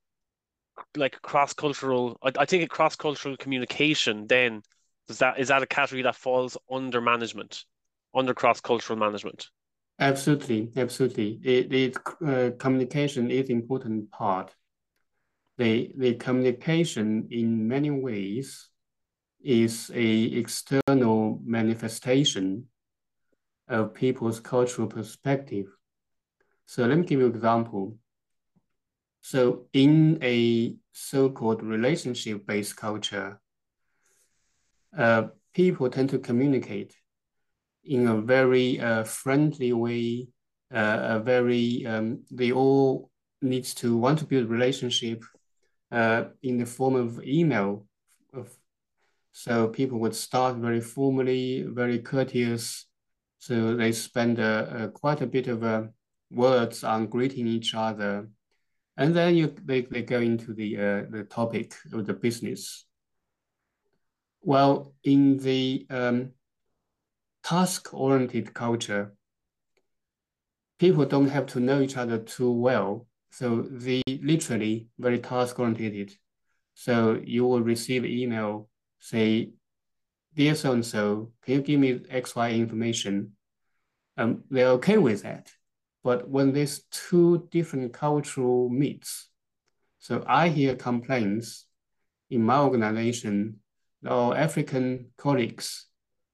like 0.95 1.21
cross 1.21 1.53
cultural, 1.53 2.17
I, 2.23 2.31
I 2.39 2.45
think 2.45 2.63
a 2.63 2.67
cross 2.67 2.95
cultural 2.95 3.37
communication. 3.37 4.27
Then 4.27 4.61
does 5.07 5.19
that 5.19 5.39
is 5.39 5.49
that 5.49 5.63
a 5.63 5.67
category 5.67 6.03
that 6.03 6.15
falls 6.15 6.57
under 6.71 7.01
management, 7.01 7.65
under 8.13 8.33
cross 8.33 8.61
cultural 8.61 8.97
management? 8.97 9.49
Absolutely, 9.99 10.71
absolutely. 10.77 11.39
The 11.43 11.95
uh, 12.25 12.57
communication 12.57 13.29
is 13.29 13.49
important 13.49 14.09
part 14.11 14.55
the, 15.61 15.91
the 15.95 16.15
communication 16.15 17.27
in 17.29 17.67
many 17.67 17.91
ways 17.91 18.69
is 19.43 19.91
a 19.93 20.23
external 20.23 21.39
manifestation 21.43 22.65
of 23.67 23.93
people's 23.93 24.39
cultural 24.39 24.87
perspective. 24.87 25.67
So 26.65 26.85
let 26.85 26.97
me 26.97 27.05
give 27.05 27.19
you 27.19 27.27
an 27.27 27.35
example. 27.35 27.95
So 29.21 29.67
in 29.73 30.19
a 30.21 30.75
so-called 30.91 31.63
relationship-based 31.63 32.75
culture, 32.75 33.39
uh, 34.97 35.23
people 35.53 35.89
tend 35.89 36.09
to 36.09 36.19
communicate 36.19 36.95
in 37.83 38.07
a 38.07 38.21
very 38.21 38.79
uh, 38.79 39.03
friendly 39.03 39.73
way, 39.73 40.27
uh, 40.73 40.99
a 41.01 41.19
very, 41.19 41.85
um, 41.85 42.23
they 42.31 42.51
all 42.51 43.09
needs 43.41 43.73
to 43.75 43.97
want 43.97 44.19
to 44.19 44.25
build 44.25 44.49
relationship 44.49 45.23
uh, 45.91 46.25
in 46.43 46.57
the 46.57 46.65
form 46.65 46.95
of 46.95 47.23
email. 47.23 47.85
So 49.33 49.69
people 49.69 49.99
would 49.99 50.15
start 50.15 50.57
very 50.57 50.81
formally, 50.81 51.63
very 51.67 51.99
courteous. 51.99 52.85
So 53.39 53.75
they 53.75 53.91
spend 53.91 54.39
a, 54.39 54.83
a 54.83 54.87
quite 54.89 55.21
a 55.21 55.27
bit 55.27 55.47
of 55.47 55.63
uh, 55.63 55.83
words 56.29 56.83
on 56.83 57.07
greeting 57.07 57.47
each 57.47 57.73
other. 57.73 58.29
And 58.97 59.15
then 59.15 59.35
you, 59.35 59.55
they, 59.63 59.81
they 59.81 60.01
go 60.01 60.19
into 60.19 60.53
the, 60.53 60.77
uh, 60.77 61.01
the 61.09 61.25
topic 61.29 61.73
of 61.93 62.05
the 62.05 62.13
business. 62.13 62.85
Well, 64.41 64.93
in 65.03 65.37
the 65.37 65.85
um, 65.89 66.31
task-oriented 67.43 68.53
culture, 68.53 69.13
people 70.79 71.05
don't 71.05 71.29
have 71.29 71.45
to 71.47 71.59
know 71.59 71.81
each 71.81 71.97
other 71.97 72.17
too 72.17 72.51
well 72.51 73.07
so 73.31 73.61
they 73.61 74.03
literally 74.07 74.87
very 74.99 75.19
task 75.19 75.57
oriented. 75.57 76.13
So 76.73 77.19
you 77.23 77.45
will 77.45 77.61
receive 77.61 78.05
email 78.05 78.69
say, 78.99 79.51
dear 80.35 80.53
so 80.55 80.73
and 80.73 80.85
so, 80.85 81.31
can 81.43 81.55
you 81.55 81.61
give 81.61 81.79
me 81.79 82.01
X 82.09 82.35
Y 82.35 82.51
information? 82.51 83.31
Um, 84.17 84.43
they're 84.49 84.67
okay 84.69 84.97
with 84.97 85.23
that. 85.23 85.51
But 86.03 86.27
when 86.27 86.51
these 86.51 86.83
two 86.91 87.47
different 87.51 87.93
cultural 87.93 88.69
meets, 88.69 89.29
so 89.99 90.23
I 90.27 90.49
hear 90.49 90.75
complaints 90.75 91.67
in 92.29 92.43
my 92.43 92.59
organization, 92.59 93.59
our 94.07 94.35
African 94.35 95.11
colleagues 95.17 95.87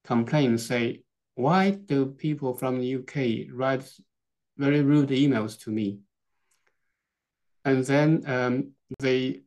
complain, 0.04 0.56
say, 0.56 1.02
why 1.34 1.70
do 1.70 2.06
people 2.06 2.54
from 2.54 2.80
the 2.80 2.96
UK 2.96 3.52
write 3.52 3.88
very 4.56 4.82
rude 4.82 5.10
emails 5.10 5.60
to 5.64 5.70
me? 5.70 6.00
And 7.64 7.84
then 7.84 8.22
um, 8.26 8.72
the 9.00 9.42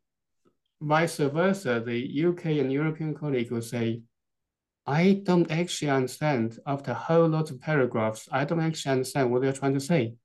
vice 0.80 1.18
versa, 1.18 1.82
the 1.84 2.26
UK 2.28 2.46
and 2.62 2.72
European 2.72 3.16
colleague 3.16 3.52
will 3.52 3.62
say, 3.62 4.04
I 4.92 5.22
don't 5.24 5.50
actually 5.50 5.90
understand 5.90 6.60
after 6.68 6.92
a 6.92 6.96
whole 6.96 7.30
lot 7.30 7.50
of 7.50 7.62
paragraphs, 7.62 8.28
I 8.30 8.44
don't 8.44 8.60
actually 8.60 8.92
understand 8.92 9.32
what 9.32 9.42
they're 9.42 9.54
trying 9.54 9.76
to 9.76 9.80
say. 9.80 10.16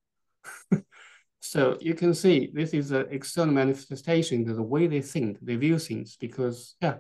so 1.41 1.79
you 1.81 1.95
can 1.95 2.13
see 2.13 2.51
this 2.53 2.75
is 2.75 2.91
an 2.91 3.07
external 3.13 3.55
manifestation 3.55 4.51
of 4.51 4.57
the 4.57 4.63
way 4.63 4.89
they 4.89 5.03
think, 5.03 5.39
they 5.41 5.55
view 5.55 5.79
things 5.79 6.17
because, 6.17 6.75
yeah. 6.83 6.97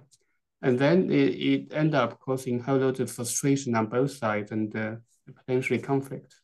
And 0.63 0.79
then 0.79 1.11
it, 1.11 1.35
it 1.35 1.73
end 1.73 1.97
up 1.97 2.21
causing 2.21 2.61
a 2.61 2.63
whole 2.63 2.79
lot 2.79 3.01
of 3.01 3.11
frustration 3.11 3.75
on 3.75 3.87
both 3.87 4.13
sides 4.13 4.53
and 4.53 4.75
uh, 4.77 4.95
potentially 5.35 5.81
conflict. 5.81 6.37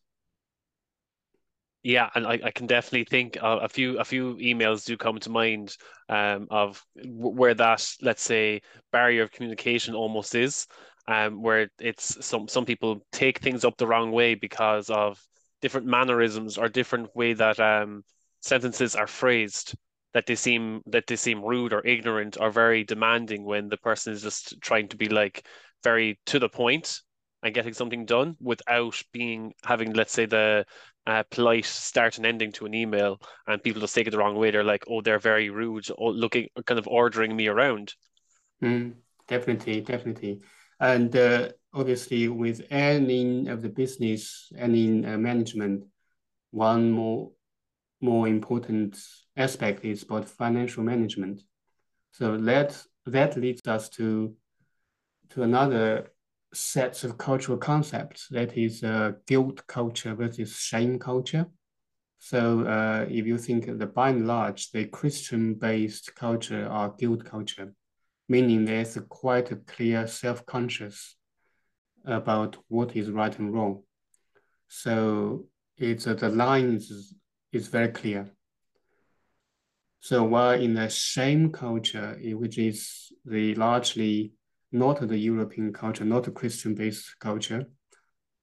Yeah, 1.84 2.10
and 2.16 2.26
I, 2.26 2.40
I 2.44 2.50
can 2.50 2.66
definitely 2.66 3.04
think 3.04 3.38
a 3.40 3.68
few 3.68 3.98
a 3.98 4.04
few 4.04 4.36
emails 4.36 4.84
do 4.84 4.96
come 4.96 5.18
to 5.18 5.30
mind 5.30 5.76
um, 6.08 6.46
of 6.48 6.84
where 7.04 7.54
that 7.54 7.84
let's 8.00 8.22
say 8.22 8.62
barrier 8.92 9.22
of 9.22 9.32
communication 9.32 9.92
almost 9.94 10.36
is, 10.36 10.68
um, 11.08 11.42
where 11.42 11.68
it's 11.80 12.24
some 12.24 12.48
some 12.48 12.64
people 12.64 13.04
take 13.12 13.38
things 13.38 13.64
up 13.64 13.76
the 13.76 13.86
wrong 13.86 14.12
way 14.12 14.34
because 14.34 14.90
of 14.90 15.20
different 15.60 15.86
mannerisms 15.86 16.58
or 16.58 16.68
different 16.68 17.14
way 17.16 17.32
that 17.32 17.58
um, 17.60 18.02
sentences 18.40 18.94
are 18.94 19.06
phrased 19.06 19.74
that 20.14 20.26
they 20.26 20.34
seem 20.34 20.82
that 20.86 21.06
they 21.06 21.16
seem 21.16 21.42
rude 21.44 21.72
or 21.72 21.86
ignorant 21.86 22.36
or 22.40 22.50
very 22.50 22.84
demanding 22.84 23.44
when 23.44 23.68
the 23.68 23.76
person 23.78 24.12
is 24.12 24.22
just 24.22 24.60
trying 24.60 24.88
to 24.88 24.96
be 24.96 25.08
like 25.08 25.46
very 25.82 26.18
to 26.26 26.38
the 26.38 26.48
point 26.48 27.00
and 27.42 27.54
getting 27.54 27.72
something 27.72 28.04
done 28.04 28.36
without 28.40 29.00
being 29.12 29.52
having 29.64 29.92
let's 29.92 30.12
say 30.12 30.26
the 30.26 30.64
uh, 31.06 31.24
polite 31.30 31.64
start 31.64 32.16
and 32.16 32.26
ending 32.26 32.52
to 32.52 32.64
an 32.66 32.74
email 32.74 33.20
and 33.48 33.62
people 33.62 33.80
just 33.80 33.94
take 33.94 34.06
it 34.06 34.10
the 34.10 34.18
wrong 34.18 34.36
way. 34.36 34.50
They're 34.50 34.62
like 34.62 34.84
oh 34.88 35.00
they're 35.00 35.18
very 35.18 35.50
rude 35.50 35.86
or 35.96 36.12
looking 36.12 36.48
kind 36.66 36.78
of 36.78 36.86
ordering 36.86 37.34
me 37.34 37.48
around. 37.48 37.94
Mm, 38.62 38.94
definitely 39.26 39.80
definitely 39.80 40.40
And 40.82 41.14
uh, 41.14 41.50
obviously, 41.72 42.26
with 42.26 42.66
any 42.68 43.46
of 43.46 43.62
the 43.62 43.68
business, 43.68 44.52
any 44.58 45.06
uh, 45.06 45.16
management, 45.16 45.84
one 46.50 46.90
more 46.90 47.30
more 48.00 48.26
important 48.26 48.98
aspect 49.36 49.84
is 49.84 50.02
about 50.02 50.28
financial 50.28 50.82
management. 50.82 51.40
So 52.10 52.36
that 52.36 52.84
that 53.06 53.36
leads 53.36 53.60
us 53.68 53.88
to 53.90 54.34
to 55.30 55.44
another 55.44 56.10
sets 56.52 57.04
of 57.04 57.16
cultural 57.16 57.58
concepts 57.58 58.26
that 58.30 58.58
is 58.58 58.82
uh, 58.82 59.12
guilt 59.28 59.64
culture 59.68 60.16
versus 60.16 60.56
shame 60.56 60.98
culture. 60.98 61.46
So 62.18 62.66
uh, 62.66 63.06
if 63.08 63.24
you 63.24 63.38
think 63.38 63.66
the 63.78 63.86
by 63.86 64.10
and 64.10 64.26
large, 64.26 64.72
the 64.72 64.86
Christian-based 64.86 66.14
culture 66.16 66.66
are 66.68 66.94
guilt 66.98 67.24
culture, 67.24 67.72
meaning 68.34 68.64
there's 68.64 68.96
a 68.96 69.02
quite 69.22 69.48
a 69.52 69.56
clear 69.74 70.00
self-conscious 70.06 70.98
about 72.20 72.56
what 72.68 72.96
is 73.00 73.10
right 73.10 73.38
and 73.38 73.52
wrong. 73.54 73.74
So 74.68 74.94
it's 75.76 76.06
uh, 76.06 76.14
the 76.14 76.30
line 76.44 76.68
is, 76.78 77.14
is 77.52 77.68
very 77.68 77.92
clear. 78.00 78.22
So 80.00 80.16
while 80.24 80.58
in 80.66 80.72
the 80.74 80.88
shame 80.88 81.52
culture, 81.52 82.08
which 82.42 82.56
is 82.58 83.12
the 83.34 83.54
largely 83.66 84.32
not 84.72 85.06
the 85.06 85.18
European 85.32 85.68
culture, 85.82 86.06
not 86.14 86.24
the 86.24 86.30
Christian-based 86.40 87.06
culture. 87.20 87.62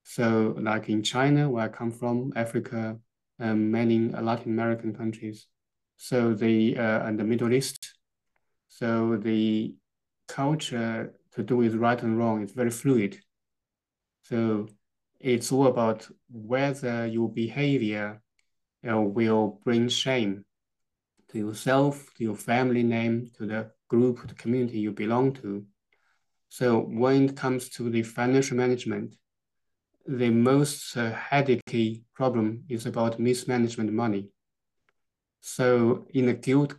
So 0.03 0.55
like 0.69 0.85
in 0.93 1.01
China, 1.03 1.49
where 1.49 1.65
I 1.65 1.77
come 1.79 1.91
from, 1.91 2.31
Africa, 2.35 2.81
um, 3.39 3.71
many 3.71 3.97
Latin 4.29 4.51
American 4.57 4.91
countries. 5.01 5.47
So 5.97 6.17
the 6.43 6.77
uh, 6.77 6.99
and 7.05 7.15
the 7.19 7.29
Middle 7.31 7.53
East. 7.59 7.78
So 8.79 9.17
the 9.17 9.75
culture 10.29 11.13
to 11.33 11.43
do 11.43 11.57
with 11.57 11.75
right 11.75 12.01
and 12.01 12.17
wrong 12.17 12.43
is 12.43 12.53
very 12.53 12.69
fluid. 12.69 13.19
So 14.23 14.69
it's 15.19 15.51
all 15.51 15.67
about 15.67 16.07
whether 16.31 17.05
your 17.05 17.29
behavior 17.29 18.21
will 18.81 19.59
bring 19.65 19.89
shame 19.89 20.45
to 21.27 21.37
yourself, 21.37 22.09
to 22.15 22.23
your 22.23 22.37
family 22.37 22.83
name, 22.83 23.29
to 23.37 23.45
the 23.45 23.71
group, 23.89 24.25
the 24.25 24.33
community 24.35 24.79
you 24.79 24.93
belong 24.93 25.33
to. 25.33 25.65
So 26.47 26.79
when 26.79 27.25
it 27.25 27.35
comes 27.35 27.67
to 27.71 27.89
the 27.89 28.03
financial 28.03 28.55
management, 28.55 29.15
the 30.07 30.29
most 30.29 30.95
uh, 30.95 31.11
headache 31.11 32.03
problem 32.13 32.63
is 32.69 32.85
about 32.85 33.19
mismanagement 33.19 33.91
money. 33.91 34.29
So 35.41 36.07
in 36.13 36.27
the 36.27 36.33
guilt 36.33 36.75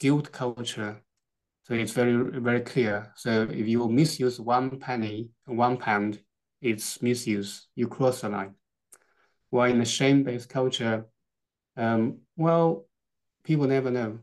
guilt 0.00 0.32
culture, 0.32 1.03
so 1.64 1.74
it's 1.74 1.92
very 1.92 2.40
very 2.40 2.60
clear. 2.60 3.12
So 3.16 3.42
if 3.50 3.66
you 3.66 3.88
misuse 3.88 4.38
one 4.38 4.78
penny, 4.78 5.30
one 5.46 5.76
pound, 5.78 6.20
it's 6.60 7.02
misuse. 7.02 7.68
You 7.74 7.88
cross 7.88 8.20
the 8.20 8.28
line. 8.28 8.54
While 9.50 9.70
in 9.70 9.80
a 9.80 9.84
shame-based 9.84 10.48
culture, 10.48 11.06
um, 11.76 12.18
well, 12.36 12.86
people 13.44 13.66
never 13.66 13.90
know 13.90 14.18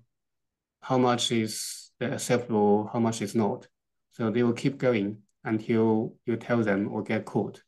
how 0.82 0.98
much 0.98 1.32
is 1.32 1.92
acceptable, 2.00 2.90
how 2.94 3.00
much 3.00 3.22
is 3.22 3.36
not. 3.36 3.68
So 4.12 4.30
they 4.30 4.44
will 4.44 4.54
keep 4.54 4.78
going 4.78 5.18
until 5.44 6.16
you 6.26 6.36
tell 6.36 6.62
them 6.64 6.90
or 6.92 7.02
get 7.02 7.26
caught. 7.26 7.62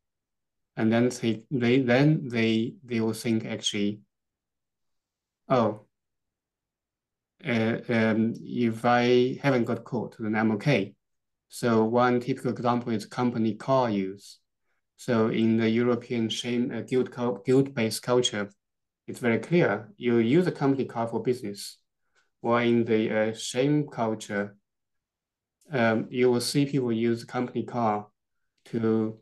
And 0.75 0.91
then 0.91 1.09
they, 1.09 1.45
they 1.49 1.79
then 1.79 2.27
they 2.27 2.75
they 2.83 2.99
will 2.99 3.13
think 3.13 3.45
actually, 3.45 4.01
oh, 5.49 5.85
uh, 7.45 7.77
um, 7.89 8.33
if 8.41 8.85
I 8.85 9.37
haven't 9.41 9.65
got 9.65 9.83
caught, 9.83 10.15
then 10.19 10.35
I'm 10.35 10.51
okay. 10.51 10.95
So 11.49 11.83
one 11.83 12.19
typical 12.19 12.51
example 12.51 12.91
is 12.91 13.05
company 13.05 13.55
car 13.55 13.89
use. 13.89 14.39
So 14.97 15.27
in 15.27 15.57
the 15.57 15.69
European 15.69 16.29
shame 16.29 16.71
uh, 16.73 16.81
guilt 16.81 17.09
guilt-based 17.45 18.01
culture, 18.01 18.49
it's 19.07 19.19
very 19.19 19.39
clear 19.39 19.89
you 19.97 20.17
use 20.17 20.47
a 20.47 20.51
company 20.51 20.85
car 20.85 21.07
for 21.07 21.21
business. 21.21 21.77
While 22.41 22.65
in 22.65 22.85
the 22.85 23.11
uh, 23.11 23.33
shame 23.33 23.87
culture, 23.87 24.55
um, 25.71 26.07
you 26.09 26.31
will 26.31 26.41
see 26.41 26.65
people 26.65 26.91
use 26.91 27.23
company 27.23 27.63
car 27.63 28.07
to 28.65 29.19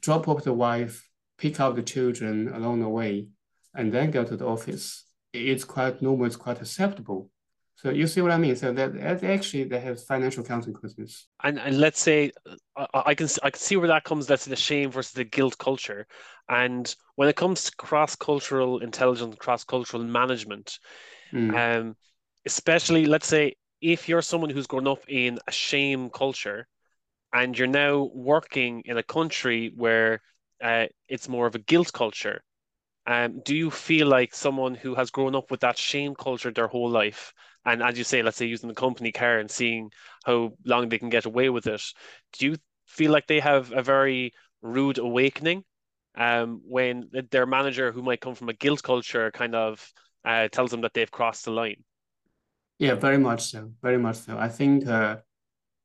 drop 0.00 0.28
off 0.28 0.44
the 0.44 0.52
wife, 0.52 1.08
pick 1.38 1.60
up 1.60 1.76
the 1.76 1.82
children 1.82 2.48
along 2.48 2.80
the 2.80 2.88
way, 2.88 3.28
and 3.74 3.92
then 3.92 4.10
go 4.10 4.24
to 4.24 4.36
the 4.36 4.46
office. 4.46 5.04
It's 5.32 5.64
quite 5.64 6.02
normal, 6.02 6.26
it's 6.26 6.36
quite 6.36 6.60
acceptable. 6.60 7.30
So 7.76 7.90
you 7.90 8.06
see 8.06 8.20
what 8.20 8.30
I 8.30 8.38
mean? 8.38 8.54
So 8.54 8.72
that, 8.72 8.94
that 8.94 9.24
actually 9.24 9.64
that 9.64 9.82
has 9.82 10.04
financial 10.04 10.44
consequences. 10.44 11.26
And 11.42 11.58
and 11.58 11.80
let's 11.80 12.00
say 12.00 12.30
I, 12.76 12.86
I 13.06 13.14
can 13.14 13.28
I 13.42 13.50
can 13.50 13.60
see 13.60 13.76
where 13.76 13.88
that 13.88 14.04
comes. 14.04 14.26
That's 14.26 14.44
the 14.44 14.56
shame 14.56 14.90
versus 14.90 15.12
the 15.12 15.24
guilt 15.24 15.58
culture. 15.58 16.06
And 16.48 16.94
when 17.16 17.28
it 17.28 17.36
comes 17.36 17.64
to 17.64 17.76
cross 17.76 18.14
cultural 18.14 18.78
intelligence, 18.78 19.36
cross 19.38 19.64
cultural 19.64 20.04
management, 20.04 20.78
mm. 21.32 21.54
um, 21.56 21.96
especially 22.46 23.06
let's 23.06 23.26
say 23.26 23.56
if 23.80 24.08
you're 24.08 24.22
someone 24.22 24.50
who's 24.50 24.68
grown 24.68 24.86
up 24.86 25.02
in 25.08 25.38
a 25.48 25.52
shame 25.52 26.08
culture 26.10 26.68
and 27.32 27.58
you're 27.58 27.66
now 27.66 28.10
working 28.14 28.82
in 28.84 28.96
a 28.96 29.02
country 29.02 29.72
where 29.74 30.20
uh, 30.62 30.86
it's 31.08 31.28
more 31.28 31.46
of 31.46 31.56
a 31.56 31.58
guilt 31.58 31.92
culture, 31.92 32.42
um, 33.06 33.40
do 33.44 33.54
you 33.54 33.70
feel 33.70 34.06
like 34.06 34.34
someone 34.34 34.74
who 34.74 34.94
has 34.94 35.10
grown 35.10 35.34
up 35.34 35.50
with 35.50 35.60
that 35.60 35.78
shame 35.78 36.14
culture 36.14 36.52
their 36.52 36.68
whole 36.68 36.90
life, 36.90 37.32
and 37.64 37.82
as 37.82 37.98
you 37.98 38.04
say, 38.04 38.22
let's 38.22 38.36
say 38.36 38.46
using 38.46 38.68
the 38.68 38.74
company 38.74 39.12
car 39.12 39.38
and 39.38 39.50
seeing 39.50 39.90
how 40.24 40.52
long 40.64 40.88
they 40.88 40.98
can 40.98 41.10
get 41.10 41.24
away 41.26 41.48
with 41.48 41.66
it, 41.66 41.82
do 42.38 42.46
you 42.46 42.56
feel 42.86 43.10
like 43.10 43.26
they 43.26 43.40
have 43.40 43.72
a 43.72 43.82
very 43.82 44.32
rude 44.62 44.98
awakening 44.98 45.64
um, 46.16 46.60
when 46.64 47.10
their 47.30 47.46
manager, 47.46 47.92
who 47.92 48.02
might 48.02 48.20
come 48.20 48.34
from 48.34 48.48
a 48.48 48.54
guilt 48.54 48.82
culture, 48.82 49.30
kind 49.30 49.54
of 49.54 49.92
uh, 50.24 50.48
tells 50.48 50.70
them 50.70 50.82
that 50.82 50.94
they've 50.94 51.10
crossed 51.10 51.44
the 51.44 51.50
line? 51.50 51.82
Yeah, 52.78 52.94
very 52.94 53.18
much 53.18 53.42
so. 53.42 53.70
Very 53.82 53.98
much 53.98 54.16
so. 54.16 54.36
I 54.38 54.48
think 54.48 54.86
uh, 54.86 55.16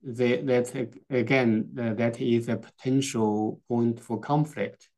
they, 0.03 0.41
that 0.41 0.93
again 1.10 1.69
uh, 1.80 1.93
that 1.93 2.19
is 2.21 2.49
a 2.49 2.58
potential 2.58 3.62
point 3.67 3.99
for 3.99 4.19
conflict 4.19 4.89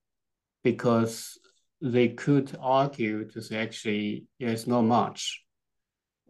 because 0.63 1.37
they 1.81 2.09
could 2.09 2.55
argue 2.59 3.25
to 3.29 3.41
say 3.41 3.57
actually 3.57 4.25
yeah, 4.37 4.49
it's 4.49 4.67
not 4.67 4.81
much. 4.81 5.43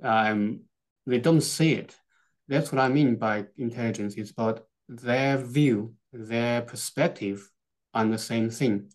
Um, 0.03 0.62
they 1.05 1.19
don't 1.19 1.41
see 1.41 1.73
it. 1.73 1.95
That's 2.47 2.71
what 2.71 2.81
I 2.81 2.89
mean 2.89 3.15
by 3.15 3.45
intelligence. 3.57 4.15
It's 4.15 4.31
about 4.31 4.65
their 4.88 5.38
view, 5.38 5.93
their 6.13 6.62
perspective 6.62 7.49
on 7.93 8.12
the 8.12 8.17
same 8.17 8.49
thing. 8.49 8.91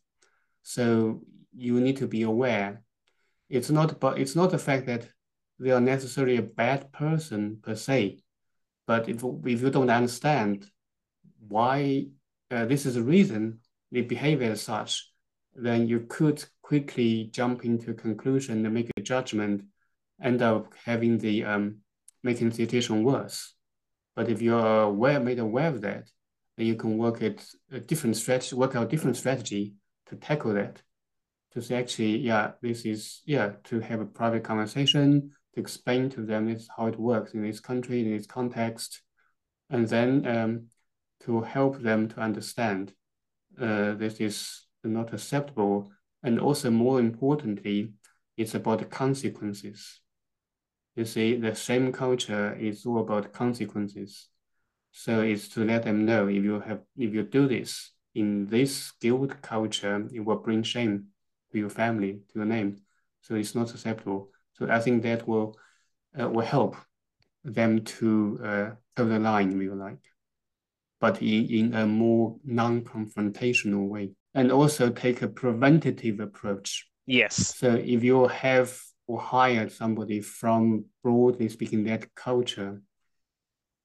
So 0.62 1.22
you 1.56 1.80
need 1.80 1.98
to 1.98 2.06
be 2.06 2.22
aware. 2.22 2.82
It's 3.48 3.70
not, 3.70 4.00
but 4.00 4.18
it's 4.18 4.34
not 4.34 4.50
the 4.50 4.58
fact 4.58 4.86
that 4.86 5.08
they 5.58 5.70
are 5.70 5.80
necessarily 5.80 6.36
a 6.36 6.42
bad 6.42 6.92
person 6.92 7.58
per 7.62 7.74
se. 7.74 8.22
But 8.86 9.08
if, 9.08 9.22
if 9.22 9.62
you 9.62 9.70
don't 9.70 9.90
understand 9.90 10.66
why 11.48 12.06
uh, 12.50 12.64
this 12.66 12.86
is 12.86 12.94
the 12.94 13.02
reason 13.02 13.60
they 13.92 14.02
behave 14.02 14.42
as 14.42 14.62
such, 14.62 15.13
then 15.54 15.88
you 15.88 16.00
could 16.08 16.44
quickly 16.62 17.30
jump 17.32 17.64
into 17.64 17.94
conclusion 17.94 18.64
and 18.64 18.74
make 18.74 18.90
a 18.96 19.00
judgment, 19.00 19.64
end 20.22 20.42
up 20.42 20.72
having 20.84 21.18
the 21.18 21.44
um, 21.44 21.76
making 22.22 22.48
the 22.48 22.56
situation 22.56 23.04
worse. 23.04 23.54
But 24.16 24.28
if 24.28 24.40
you're 24.40 24.82
aware, 24.82 25.20
made 25.20 25.38
aware 25.38 25.68
of 25.68 25.80
that, 25.82 26.08
then 26.56 26.66
you 26.66 26.76
can 26.76 26.98
work 26.98 27.22
at 27.22 27.44
a 27.70 27.80
different 27.80 28.16
strategy, 28.16 28.56
work 28.56 28.76
out 28.76 28.86
a 28.86 28.88
different 28.88 29.16
strategy 29.16 29.74
to 30.06 30.16
tackle 30.16 30.54
that. 30.54 30.82
To 31.52 31.62
say 31.62 31.76
actually, 31.76 32.18
yeah, 32.18 32.52
this 32.62 32.84
is 32.84 33.22
yeah, 33.26 33.52
to 33.64 33.80
have 33.80 34.00
a 34.00 34.06
private 34.06 34.42
conversation, 34.42 35.30
to 35.54 35.60
explain 35.60 36.10
to 36.10 36.22
them 36.22 36.46
this 36.46 36.68
how 36.76 36.86
it 36.86 36.98
works 36.98 37.34
in 37.34 37.42
this 37.42 37.60
country, 37.60 38.00
in 38.00 38.16
this 38.16 38.26
context, 38.26 39.02
and 39.70 39.86
then 39.88 40.26
um, 40.26 40.66
to 41.20 41.42
help 41.42 41.80
them 41.80 42.08
to 42.08 42.20
understand 42.20 42.92
uh, 43.60 43.94
this 43.94 44.20
is 44.20 44.63
not 44.88 45.12
acceptable. 45.12 45.90
And 46.22 46.40
also 46.40 46.70
more 46.70 47.00
importantly, 47.00 47.92
it's 48.36 48.54
about 48.54 48.90
consequences. 48.90 50.00
You 50.96 51.04
see, 51.04 51.36
the 51.36 51.54
same 51.54 51.92
culture 51.92 52.54
is 52.54 52.86
all 52.86 53.00
about 53.00 53.32
consequences. 53.32 54.28
So 54.92 55.22
it's 55.22 55.48
to 55.48 55.64
let 55.64 55.82
them 55.82 56.04
know 56.06 56.28
if 56.28 56.42
you 56.44 56.60
have 56.60 56.82
if 56.96 57.12
you 57.12 57.24
do 57.24 57.48
this 57.48 57.90
in 58.14 58.46
this 58.46 58.92
guilt 59.00 59.42
culture, 59.42 60.08
it 60.12 60.20
will 60.20 60.36
bring 60.36 60.62
shame 60.62 61.08
to 61.50 61.58
your 61.58 61.70
family, 61.70 62.20
to 62.28 62.38
your 62.38 62.44
name. 62.44 62.76
So 63.20 63.34
it's 63.34 63.54
not 63.54 63.70
acceptable. 63.70 64.30
So 64.52 64.70
I 64.70 64.78
think 64.78 65.02
that 65.02 65.26
will 65.26 65.58
uh, 66.18 66.28
will 66.28 66.46
help 66.46 66.76
them 67.42 67.84
to 67.84 68.40
uh, 68.42 68.70
toe 68.96 69.06
the 69.06 69.18
line, 69.18 69.52
if 69.52 69.62
you 69.62 69.74
like, 69.74 70.02
but 71.00 71.20
in, 71.20 71.50
in 71.50 71.74
a 71.74 71.86
more 71.86 72.36
non-confrontational 72.44 73.88
way, 73.88 74.12
and 74.34 74.50
also 74.50 74.90
take 74.90 75.22
a 75.22 75.28
preventative 75.28 76.20
approach. 76.20 76.88
Yes. 77.06 77.56
So 77.56 77.74
if 77.74 78.02
you 78.02 78.26
have 78.26 78.78
or 79.06 79.20
hired 79.20 79.70
somebody 79.70 80.20
from 80.20 80.86
broadly 81.02 81.48
speaking 81.48 81.84
that 81.84 82.14
culture, 82.14 82.80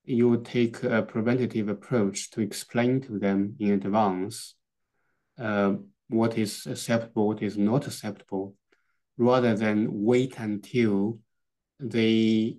you 0.06 0.42
take 0.42 0.84
a 0.84 1.04
preventative 1.04 1.68
approach 1.68 2.32
to 2.32 2.42
explain 2.42 3.02
to 3.02 3.20
them 3.20 3.56
in 3.60 3.74
advance 3.74 4.56
uh, 5.38 5.74
what 6.08 6.38
is 6.38 6.66
acceptable, 6.66 7.28
what 7.28 7.44
is 7.44 7.58
not 7.58 7.86
acceptable, 7.86 8.56
rather 9.18 9.56
than 9.56 10.04
wait 10.04 10.40
until 10.40 11.20
they 11.80 12.58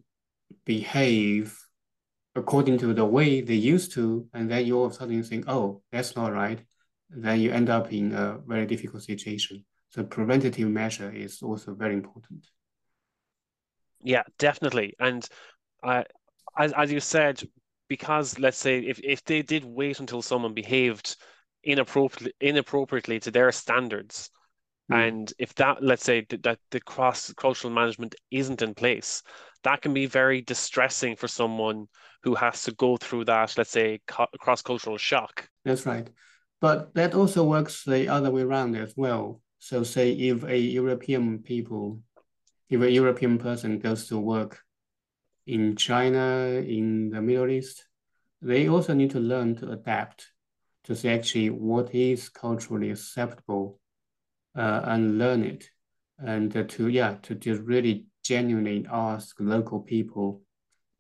behave 0.64 1.58
according 2.36 2.78
to 2.78 2.94
the 2.94 3.04
way 3.04 3.40
they 3.40 3.54
used 3.54 3.92
to, 3.92 4.26
and 4.32 4.50
then 4.50 4.64
you 4.64 4.78
all 4.78 4.86
of 4.86 4.92
a 4.92 4.94
sudden 4.94 5.22
think, 5.22 5.44
oh, 5.48 5.82
that's 5.90 6.14
not 6.14 6.32
right. 6.32 6.60
Then 7.10 7.40
you 7.40 7.50
end 7.50 7.68
up 7.68 7.92
in 7.92 8.12
a 8.12 8.38
very 8.46 8.66
difficult 8.66 9.02
situation. 9.02 9.64
So 9.90 10.04
preventative 10.04 10.68
measure 10.68 11.12
is 11.12 11.42
also 11.42 11.74
very 11.74 11.94
important. 11.94 12.46
Yeah, 14.02 14.22
definitely. 14.38 14.94
And 14.98 15.26
uh, 15.82 16.04
as, 16.56 16.72
as 16.72 16.92
you 16.92 17.00
said, 17.00 17.42
because 17.88 18.38
let's 18.38 18.56
say 18.56 18.78
if, 18.78 19.00
if 19.02 19.24
they 19.24 19.42
did 19.42 19.64
wait 19.64 20.00
until 20.00 20.22
someone 20.22 20.54
behaved 20.54 21.16
inappropriately 21.64 22.32
inappropriately 22.40 23.20
to 23.20 23.30
their 23.30 23.52
standards, 23.52 24.30
mm. 24.90 25.08
and 25.08 25.32
if 25.38 25.54
that 25.56 25.82
let's 25.82 26.04
say 26.04 26.24
that 26.30 26.58
the 26.70 26.80
cross 26.80 27.32
cultural 27.34 27.72
management 27.72 28.14
isn't 28.30 28.62
in 28.62 28.74
place, 28.74 29.22
that 29.64 29.82
can 29.82 29.92
be 29.92 30.06
very 30.06 30.40
distressing 30.40 31.16
for 31.16 31.28
someone 31.28 31.86
who 32.22 32.34
has 32.34 32.62
to 32.62 32.72
go 32.72 32.96
through 32.96 33.24
that, 33.24 33.54
let's 33.58 33.70
say, 33.70 34.00
co- 34.06 34.26
cross 34.38 34.62
cultural 34.62 34.96
shock. 34.96 35.48
That's 35.64 35.84
right. 35.84 36.08
But 36.60 36.94
that 36.94 37.14
also 37.14 37.44
works 37.44 37.84
the 37.84 38.08
other 38.08 38.30
way 38.30 38.42
around 38.42 38.76
as 38.76 38.94
well. 38.96 39.40
So, 39.58 39.82
say 39.82 40.12
if 40.12 40.44
a 40.44 40.58
European 40.58 41.40
people, 41.40 42.00
if 42.68 42.80
a 42.80 42.90
European 42.90 43.38
person 43.38 43.78
goes 43.78 44.08
to 44.08 44.18
work 44.18 44.60
in 45.46 45.76
China, 45.76 46.62
in 46.66 47.10
the 47.10 47.20
Middle 47.20 47.50
East, 47.50 47.84
they 48.42 48.68
also 48.68 48.94
need 48.94 49.10
to 49.10 49.20
learn 49.20 49.56
to 49.56 49.70
adapt 49.70 50.28
to 50.84 50.96
see 50.96 51.08
actually 51.10 51.50
what 51.50 51.94
is 51.94 52.28
culturally 52.28 52.90
acceptable 52.90 53.78
uh, 54.56 54.82
and 54.84 55.18
learn 55.18 55.44
it. 55.44 55.68
And 56.18 56.52
to, 56.68 56.88
yeah, 56.88 57.16
to 57.22 57.34
just 57.34 57.62
really 57.62 58.06
genuinely 58.22 58.86
ask 58.90 59.36
local 59.40 59.80
people 59.80 60.42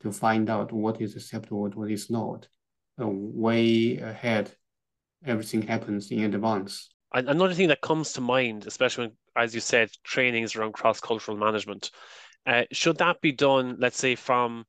to 0.00 0.12
find 0.12 0.48
out 0.48 0.72
what 0.72 1.00
is 1.00 1.16
acceptable, 1.16 1.68
what 1.70 1.90
is 1.90 2.10
not. 2.10 2.48
Uh, 3.00 3.08
way 3.08 3.98
ahead, 3.98 4.54
everything 5.24 5.62
happens 5.62 6.10
in 6.10 6.34
advance. 6.34 6.90
Another 7.12 7.54
thing 7.54 7.68
that 7.68 7.80
comes 7.80 8.12
to 8.12 8.20
mind, 8.20 8.66
especially 8.66 9.08
when, 9.08 9.16
as 9.36 9.54
you 9.54 9.60
said, 9.60 9.90
trainings 10.04 10.54
around 10.54 10.72
cross 10.72 11.00
cultural 11.00 11.36
management, 11.36 11.90
uh, 12.46 12.62
should 12.72 12.98
that 12.98 13.20
be 13.20 13.32
done, 13.32 13.76
let's 13.78 13.98
say, 13.98 14.14
from 14.14 14.64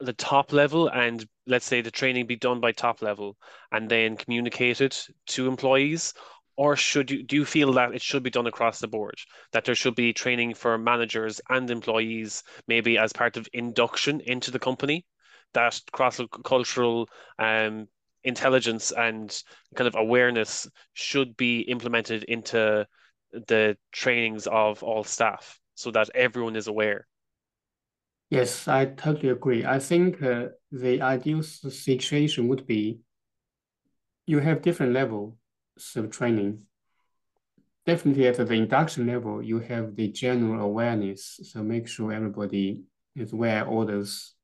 the 0.00 0.12
top 0.12 0.52
level 0.52 0.88
and 0.88 1.26
let's 1.46 1.64
say 1.66 1.80
the 1.80 1.90
training 1.90 2.26
be 2.26 2.36
done 2.36 2.60
by 2.60 2.72
top 2.72 3.02
level 3.02 3.36
and 3.70 3.88
then 3.88 4.16
communicated 4.16 4.96
to 5.26 5.46
employees 5.46 6.12
or 6.56 6.76
should 6.76 7.10
you 7.10 7.22
do 7.22 7.36
you 7.36 7.44
feel 7.44 7.72
that 7.72 7.94
it 7.94 8.02
should 8.02 8.22
be 8.22 8.30
done 8.30 8.46
across 8.46 8.80
the 8.80 8.88
board 8.88 9.14
that 9.52 9.64
there 9.64 9.74
should 9.74 9.94
be 9.94 10.12
training 10.12 10.54
for 10.54 10.76
managers 10.76 11.40
and 11.50 11.70
employees 11.70 12.42
maybe 12.66 12.98
as 12.98 13.12
part 13.12 13.36
of 13.36 13.48
induction 13.52 14.20
into 14.20 14.50
the 14.50 14.58
company 14.58 15.06
that 15.54 15.80
cross 15.92 16.20
cultural 16.44 17.08
um, 17.38 17.86
intelligence 18.24 18.92
and 18.92 19.42
kind 19.74 19.88
of 19.88 19.94
awareness 19.94 20.68
should 20.92 21.36
be 21.36 21.60
implemented 21.60 22.24
into 22.24 22.86
the 23.32 23.76
trainings 23.92 24.46
of 24.46 24.82
all 24.82 25.04
staff 25.04 25.58
so 25.74 25.90
that 25.90 26.10
everyone 26.14 26.56
is 26.56 26.66
aware 26.66 27.06
yes 28.30 28.68
i 28.68 28.84
totally 28.84 29.30
agree 29.30 29.64
i 29.64 29.78
think 29.78 30.22
uh, 30.22 30.46
the 30.70 31.00
ideal 31.00 31.42
situation 31.42 32.48
would 32.48 32.66
be 32.66 33.00
you 34.26 34.38
have 34.38 34.62
different 34.62 34.92
levels 34.92 35.34
of 35.96 36.10
training. 36.10 36.62
Definitely 37.84 38.28
at 38.28 38.36
the 38.36 38.54
induction 38.54 39.06
level, 39.06 39.42
you 39.42 39.58
have 39.58 39.96
the 39.96 40.08
general 40.08 40.64
awareness. 40.64 41.40
So 41.42 41.62
make 41.62 41.88
sure 41.88 42.12
everybody 42.12 42.82
is 43.16 43.32
aware 43.32 43.66
all 43.66 43.84
those 43.84 44.34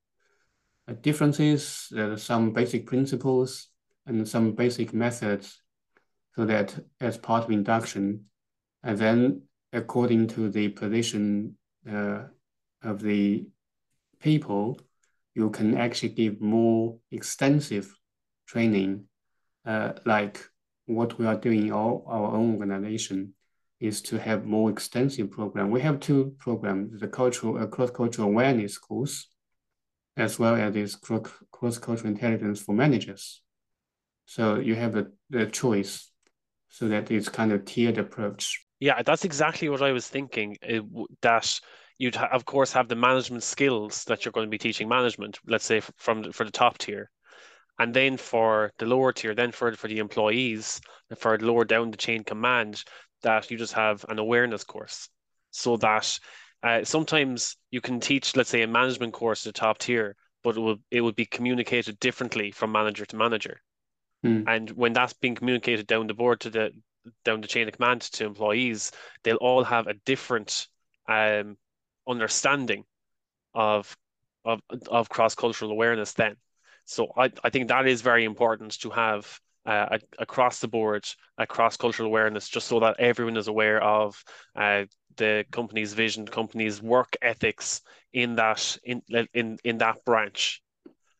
differences, 0.95 1.93
uh, 1.97 2.17
some 2.17 2.53
basic 2.53 2.87
principles, 2.87 3.69
and 4.07 4.27
some 4.27 4.53
basic 4.53 4.95
methods 4.95 5.61
so 6.35 6.45
that 6.47 6.79
as 7.01 7.19
part 7.19 7.45
of 7.45 7.51
induction, 7.51 8.25
and 8.83 8.97
then 8.97 9.43
according 9.73 10.29
to 10.29 10.49
the 10.49 10.69
position 10.69 11.57
uh, 11.91 12.23
of 12.83 13.03
the 13.03 13.47
people, 14.21 14.79
you 15.35 15.51
can 15.51 15.77
actually 15.77 16.09
give 16.11 16.41
more 16.41 16.97
extensive 17.11 17.95
training, 18.47 19.05
uh, 19.67 19.93
like 20.05 20.43
what 20.87 21.19
we 21.19 21.27
are 21.27 21.37
doing 21.37 21.67
in 21.67 21.73
our, 21.73 22.03
our 22.07 22.35
own 22.35 22.55
organization 22.55 23.35
is 23.81 24.01
to 24.03 24.19
have 24.19 24.45
more 24.45 24.71
extensive 24.71 25.31
program. 25.31 25.71
We 25.71 25.81
have 25.83 26.01
two 26.01 26.35
programs, 26.39 27.01
the 27.01 27.09
cultural, 27.09 27.59
uh, 27.59 27.67
cross-cultural 27.67 28.29
awareness 28.29 28.79
course, 28.79 29.29
as 30.19 30.39
well 30.39 30.57
as 30.57 30.75
this 30.75 30.97
cross-cultural 30.97 32.11
intelligence 32.11 32.61
for 32.61 32.75
managers. 32.75 33.41
So 34.27 34.59
you 34.59 34.75
have 34.75 34.97
a, 34.97 35.07
the 35.31 35.47
choice 35.47 36.11
so 36.69 36.89
that 36.89 37.11
it's 37.11 37.31
kind 37.31 37.53
of 37.53 37.65
tiered 37.65 37.97
approach. 37.97 38.67
Yeah, 38.81 39.03
that's 39.03 39.25
exactly 39.25 39.69
what 39.69 39.81
I 39.81 39.93
was 39.93 40.07
thinking, 40.07 40.57
uh, 40.63 40.75
it, 40.75 40.85
that 41.23 41.61
you'd 41.97 42.15
ha- 42.15 42.29
of 42.33 42.45
course 42.45 42.73
have 42.73 42.89
the 42.89 42.95
management 42.95 43.43
skills 43.43 44.05
that 44.05 44.25
you're 44.25 44.33
going 44.33 44.47
to 44.47 44.51
be 44.51 44.59
teaching 44.59 44.89
management, 44.89 45.39
let's 45.47 45.65
say 45.65 45.81
from 45.97 46.31
for 46.33 46.45
the 46.45 46.51
top 46.51 46.79
tier 46.79 47.11
and 47.79 47.95
then 47.95 48.17
for 48.17 48.73
the 48.79 48.87
lower 48.87 49.13
tier, 49.13 49.35
then 49.35 49.53
for 49.53 49.73
for 49.73 49.89
the 49.89 49.99
employees, 49.99 50.81
for 51.17 51.39
lower 51.39 51.65
down 51.65 51.91
the 51.91 51.97
chain 51.97 52.23
command, 52.25 52.85
that 53.23 53.51
you 53.51 53.57
just 53.57 53.73
have 53.73 54.05
an 54.09 54.19
awareness 54.19 54.65
course, 54.65 55.09
so 55.51 55.77
that 55.77 56.19
uh, 56.63 56.85
sometimes 56.85 57.57
you 57.71 57.81
can 57.81 58.01
teach, 58.01 58.37
let's 58.37 58.51
say, 58.51 58.63
a 58.63 58.67
management 58.67 59.13
course 59.13 59.47
at 59.47 59.55
the 59.55 59.61
top 59.61 59.79
tier, 59.79 60.17
but 60.43 60.57
it 60.57 60.61
will 60.61 60.77
it 60.91 61.01
would 61.01 61.17
be 61.17 61.27
communicated 61.27 61.99
differently 62.01 62.51
from 62.51 62.73
manager 62.73 63.05
to 63.07 63.17
manager, 63.17 63.61
mm. 64.25 64.45
and 64.47 64.71
when 64.71 64.93
that's 64.93 65.13
being 65.15 65.35
communicated 65.35 65.87
down 65.87 66.07
the 66.07 66.15
board 66.15 66.41
to 66.41 66.51
the 66.51 66.71
down 67.25 67.41
the 67.41 67.49
chain 67.49 67.69
of 67.69 67.75
command 67.75 68.03
to 68.03 68.25
employees, 68.25 68.93
they'll 69.23 69.37
all 69.37 69.65
have 69.65 69.87
a 69.87 69.95
different 70.05 70.69
um, 71.09 71.57
understanding 72.09 72.85
of 73.55 73.97
of 74.45 74.61
of 74.89 75.09
cross 75.09 75.35
cultural 75.35 75.71
awareness 75.71 76.13
then. 76.13 76.37
So 76.85 77.13
I, 77.17 77.31
I 77.45 77.51
think 77.51 77.69
that 77.69 77.87
is 77.87 78.01
very 78.01 78.25
important 78.25 78.81
to 78.81 78.91
have 78.91 79.39
uh, 79.67 79.99
across 80.19 80.61
the 80.61 80.69
board, 80.69 81.07
across 81.37 81.77
cultural 81.77 82.09
awareness, 82.09 82.49
just 82.49 82.67
so 82.67 82.81
that 82.81 82.99
everyone 82.99 83.37
is 83.37 83.49
aware 83.49 83.83
of 83.83 84.25
uh, 84.57 84.85
the 85.19 85.45
company's 85.51 85.93
vision, 85.93 86.25
the 86.25 86.31
company's 86.31 86.83
work 86.83 87.17
ethics 87.21 87.83
in 88.13 88.37
that 88.37 88.79
in 88.83 89.03
in 89.35 89.59
in 89.65 89.79
that 89.79 90.05
branch, 90.05 90.63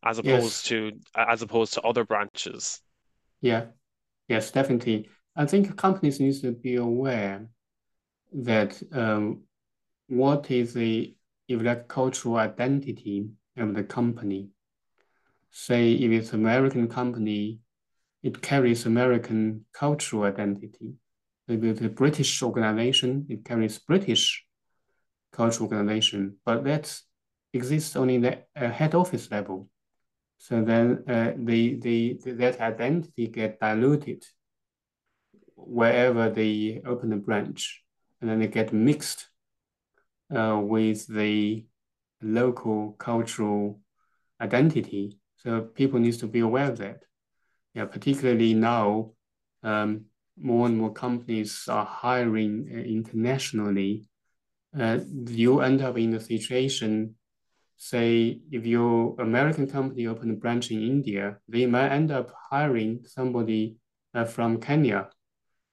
as 0.05 0.19
opposed 0.19 0.45
yes. 0.45 0.63
to 0.63 0.93
as 1.15 1.43
opposed 1.43 1.75
to 1.75 1.83
other 1.83 2.05
branches. 2.05 2.81
Yeah, 3.41 3.67
yes, 4.29 4.51
definitely. 4.51 5.09
I 5.37 5.47
think 5.47 5.77
companies 5.77 6.19
need 6.19 6.41
to 6.41 6.53
be 6.53 6.77
aware 6.77 7.49
that 8.33 8.83
um, 8.93 9.43
what 10.09 10.51
is 10.51 10.75
the 10.75 11.15
if 11.47 11.63
that 11.63 11.89
cultural 11.89 12.37
identity 12.37 13.29
of 13.57 13.75
the 13.75 13.85
company 13.85 14.51
say 15.51 15.93
if 15.93 16.11
it's 16.11 16.33
American 16.33 16.89
company, 16.89 17.59
it 18.23 18.41
carries 18.43 18.87
American 18.87 19.65
cultural 19.73 20.25
identity. 20.25 20.95
It's 21.49 21.81
a 21.81 21.89
British 21.89 22.43
organization, 22.43 23.27
it 23.29 23.45
carries 23.45 23.79
British 23.79 24.45
cultural 25.33 25.69
organization, 25.71 26.37
but 26.45 26.65
that 26.65 26.95
exists 27.53 27.97
only 27.97 28.17
in 28.17 28.23
the 28.23 28.39
uh, 28.57 28.71
head 28.71 28.95
office 28.95 29.31
level. 29.31 29.69
So 30.37 30.63
then 30.63 31.05
uh, 31.09 31.33
the, 31.37 31.81
the, 31.81 32.21
the, 32.23 32.33
that 32.33 32.61
identity 32.61 33.29
get 33.29 33.59
diluted 33.61 34.25
wherever 35.57 36.31
they 36.31 36.83
open 36.85 37.13
a 37.13 37.17
branch, 37.17 37.83
and 38.21 38.31
then 38.31 38.39
they 38.41 38.49
get 38.49 38.73
mixed 38.73 39.29
uh, 40.35 40.61
with 40.63 41.07
the 41.07 41.65
local 42.21 42.93
cultural 42.99 43.81
identity 44.41 45.19
so 45.39 45.61
people 45.61 46.01
need 46.01 46.19
to 46.19 46.27
be 46.27 46.41
aware 46.41 46.71
of 46.71 46.79
that. 46.79 47.05
Yeah, 47.75 47.85
particularly 47.85 48.55
now, 48.55 49.13
um, 49.63 50.07
more 50.41 50.67
and 50.67 50.79
more 50.79 50.93
companies 50.93 51.65
are 51.69 51.85
hiring 51.85 52.69
uh, 52.73 52.79
internationally. 52.79 54.05
Uh, 54.79 54.99
you 55.27 55.61
end 55.61 55.83
up 55.83 55.97
in 55.97 56.15
a 56.15 56.21
situation, 56.21 57.15
say, 57.77 58.41
if 58.51 58.67
your 58.67 59.17
American 59.21 59.67
company 59.67 60.07
open 60.07 60.31
a 60.31 60.35
branch 60.35 60.71
in 60.71 60.83
India, 60.83 61.39
they 61.49 61.67
might 61.67 61.91
end 61.91 62.11
up 62.11 62.31
hiring 62.51 63.01
somebody 63.05 63.77
uh, 64.15 64.25
from 64.25 64.61
Kenya. 64.61 65.09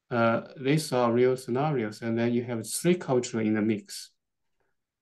Uh, 0.10 0.42
these 0.62 0.94
are 0.94 1.12
real 1.12 1.36
scenarios, 1.36 2.02
and 2.02 2.18
then 2.18 2.34
you 2.34 2.44
have 2.44 2.66
three 2.68 2.96
culture 2.96 3.42
in 3.42 3.56
the 3.56 3.62
mix. 3.62 4.12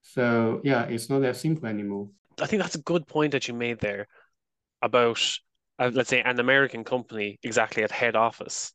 So 0.02 0.62
yeah, 0.63 0.84
it's 0.84 1.10
not 1.10 1.21
that 1.21 1.36
simple 1.36 1.67
anymore. 1.67 2.10
I 2.41 2.47
think 2.47 2.62
that's 2.62 2.76
a 2.76 2.82
good 2.82 3.08
point 3.08 3.32
that 3.34 3.47
you 3.47 3.54
made 3.54 3.80
there 3.80 4.08
about, 4.82 5.21
uh, 5.80 5.91
let's 5.93 6.10
say, 6.10 6.21
an 6.21 6.39
American 6.39 6.84
company 6.84 7.39
exactly 7.43 7.84
at 7.84 7.91
head 7.91 8.15
office. 8.15 8.73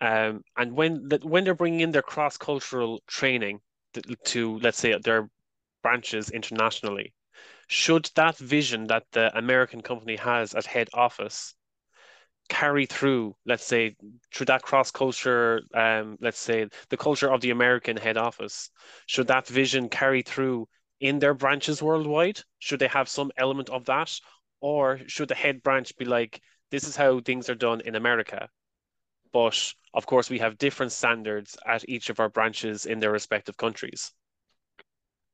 Um, 0.00 0.42
and 0.56 0.72
when 0.72 1.08
that 1.08 1.24
when 1.24 1.44
they're 1.44 1.54
bringing 1.54 1.80
in 1.80 1.92
their 1.92 2.02
cross 2.02 2.36
cultural 2.36 3.02
training 3.06 3.60
to, 3.94 4.02
to, 4.26 4.58
let's 4.60 4.78
say, 4.78 4.96
their 4.98 5.28
branches 5.82 6.30
internationally, 6.30 7.14
should 7.68 8.10
that 8.14 8.36
vision 8.38 8.86
that 8.88 9.04
the 9.12 9.36
American 9.36 9.80
company 9.82 10.16
has 10.16 10.54
at 10.54 10.66
head 10.66 10.88
office 10.94 11.54
carry 12.48 12.86
through, 12.86 13.34
let's 13.44 13.64
say, 13.64 13.94
through 14.32 14.46
that 14.46 14.62
cross 14.62 14.90
culture, 14.90 15.60
um, 15.74 16.16
let's 16.20 16.38
say 16.38 16.68
the 16.88 16.96
culture 16.96 17.30
of 17.32 17.40
the 17.40 17.50
American 17.50 17.96
head 17.96 18.16
office, 18.16 18.70
should 19.06 19.26
that 19.28 19.46
vision 19.46 19.88
carry 19.88 20.22
through 20.22 20.66
in 21.00 21.18
their 21.18 21.34
branches 21.34 21.82
worldwide? 21.82 22.40
Should 22.58 22.80
they 22.80 22.88
have 22.88 23.08
some 23.08 23.30
element 23.36 23.68
of 23.70 23.84
that? 23.86 24.12
Or 24.60 25.00
should 25.06 25.28
the 25.28 25.34
head 25.34 25.62
branch 25.62 25.96
be 25.96 26.04
like, 26.04 26.40
this 26.70 26.84
is 26.84 26.96
how 26.96 27.20
things 27.20 27.48
are 27.50 27.54
done 27.54 27.80
in 27.82 27.94
America? 27.94 28.48
But 29.32 29.74
of 29.94 30.06
course, 30.06 30.30
we 30.30 30.38
have 30.38 30.58
different 30.58 30.92
standards 30.92 31.56
at 31.66 31.88
each 31.88 32.10
of 32.10 32.20
our 32.20 32.28
branches 32.28 32.86
in 32.86 32.98
their 32.98 33.12
respective 33.12 33.56
countries. 33.56 34.12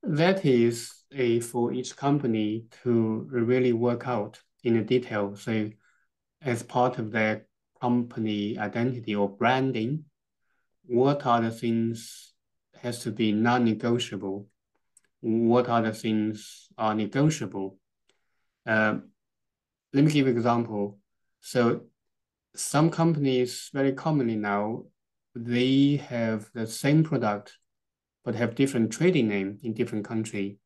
That 0.02 0.44
is 0.44 0.92
a 1.12 1.40
for 1.40 1.72
each 1.72 1.96
company 1.96 2.66
to 2.82 3.26
really 3.30 3.72
work 3.72 4.06
out 4.06 4.40
in 4.62 4.84
detail. 4.84 5.36
So 5.36 5.70
as 6.42 6.62
part 6.62 6.98
of 6.98 7.10
their 7.10 7.46
company 7.80 8.58
identity 8.58 9.14
or 9.14 9.28
branding, 9.28 10.04
what 10.86 11.24
are 11.24 11.40
the 11.40 11.50
things 11.50 12.32
has 12.82 13.00
to 13.00 13.10
be 13.10 13.32
non-negotiable? 13.32 14.46
What 15.20 15.68
are 15.68 15.82
the 15.82 15.92
things 15.92 16.68
are 16.76 16.94
negotiable? 16.94 17.78
Uh, 18.66 18.98
let 19.94 20.04
me 20.04 20.12
give 20.12 20.26
an 20.26 20.36
example. 20.36 20.98
So 21.40 21.84
some 22.54 22.90
companies 22.90 23.70
very 23.72 23.92
commonly 23.92 24.36
now, 24.36 24.84
they 25.34 25.96
have 26.08 26.48
the 26.54 26.66
same 26.66 27.02
product, 27.02 27.58
but 28.24 28.34
have 28.34 28.54
different 28.54 28.92
trading 28.92 29.28
name 29.28 29.58
in 29.62 29.74
different 29.74 30.04
country. 30.04 30.58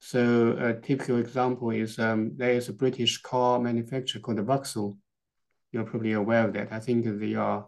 So 0.00 0.56
a 0.58 0.74
typical 0.74 1.18
example 1.18 1.70
is 1.70 1.98
um, 1.98 2.32
there 2.36 2.52
is 2.52 2.68
a 2.68 2.72
British 2.72 3.20
car 3.22 3.58
manufacturer 3.58 4.20
called 4.20 4.40
Vauxhall 4.40 4.96
you're 5.72 5.84
probably 5.84 6.12
aware 6.12 6.46
of 6.46 6.52
that. 6.54 6.72
I 6.72 6.80
think 6.80 7.04
they 7.04 7.34
are 7.34 7.66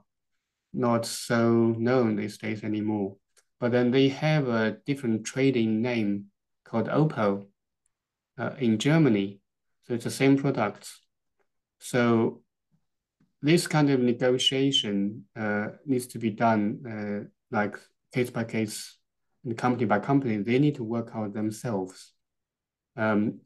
not 0.72 1.06
so 1.06 1.74
known 1.78 2.16
these 2.16 2.38
days 2.38 2.64
anymore. 2.64 3.16
But 3.61 3.72
then 3.72 3.90
they 3.90 4.08
have 4.08 4.48
a 4.48 4.78
different 4.87 5.24
trading 5.24 5.82
name 5.82 6.26
called 6.64 6.88
Opel 6.88 7.46
uh, 8.38 8.50
in 8.58 8.78
Germany. 8.78 9.40
So 9.85 9.94
it's 9.94 10.04
the 10.04 10.11
same 10.11 10.37
product. 10.37 10.90
So 11.78 12.41
this 13.42 13.66
kind 13.66 13.90
of 13.90 14.00
negotiation 14.00 15.24
uh, 15.37 15.68
needs 15.85 16.07
to 16.07 16.18
be 16.18 16.31
done 16.31 16.78
uh, 16.87 17.28
like 17.50 17.76
case 18.14 18.31
by 18.31 18.44
case 18.44 18.96
and 19.44 19.59
company 19.59 19.85
by 19.85 19.98
company. 19.98 20.37
They 20.37 20.61
need 20.61 20.76
to 20.76 20.85
work 20.85 21.11
out 21.14 21.35
themselves. 21.35 22.12
Um, 22.96 23.40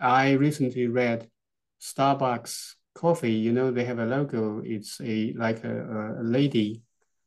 I 0.00 0.32
recently 0.32 0.86
read 0.86 1.28
Starbucks 1.80 2.74
coffee, 2.94 3.32
you 3.32 3.52
know, 3.52 3.70
they 3.70 3.84
have 3.84 3.98
a 3.98 4.06
logo. 4.06 4.62
It's 4.64 5.00
a 5.02 5.34
like 5.36 5.64
a, 5.64 6.18
a 6.20 6.22
lady 6.22 6.82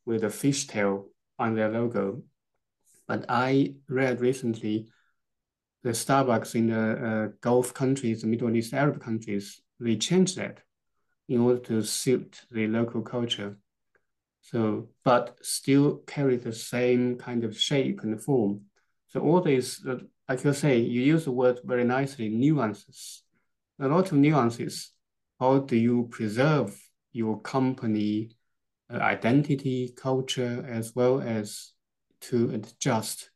with 0.05 0.23
a 0.23 0.27
fishtail 0.27 1.05
on 1.37 1.53
their 1.53 1.69
logo. 1.69 2.23
But 3.07 3.25
I 3.29 3.75
read 3.87 4.19
recently 4.19 4.87
the 5.83 5.91
Starbucks 5.91 6.55
in 6.55 6.67
the 6.67 7.07
uh, 7.07 7.27
Gulf 7.41 7.73
countries, 7.73 8.21
the 8.21 8.27
Middle 8.27 8.55
East 8.55 8.73
Arab 8.73 9.01
countries, 9.01 9.61
they 9.79 9.95
changed 9.95 10.37
that 10.37 10.61
in 11.29 11.39
order 11.39 11.59
to 11.59 11.81
suit 11.81 12.41
the 12.51 12.67
local 12.67 13.01
culture. 13.01 13.57
So, 14.41 14.89
but 15.05 15.37
still 15.41 16.01
carry 16.07 16.35
the 16.35 16.51
same 16.51 17.17
kind 17.17 17.45
of 17.45 17.57
shape 17.57 18.01
and 18.03 18.21
form. 18.21 18.61
So 19.07 19.21
all 19.21 19.41
these, 19.41 19.85
like 20.27 20.43
you 20.43 20.53
say, 20.53 20.79
you 20.79 21.01
use 21.01 21.25
the 21.25 21.31
word 21.31 21.59
very 21.63 21.85
nicely, 21.85 22.27
nuances. 22.29 23.23
A 23.79 23.87
lot 23.87 24.11
of 24.11 24.17
nuances 24.17 24.91
how 25.39 25.59
do 25.59 25.77
you 25.77 26.07
preserve 26.11 26.77
your 27.13 27.39
company 27.41 28.31
uh, 28.93 28.97
identity, 28.97 29.93
culture, 29.95 30.65
as 30.67 30.93
well 30.95 31.21
as 31.21 31.71
to 32.21 32.51
adjust 32.51 33.29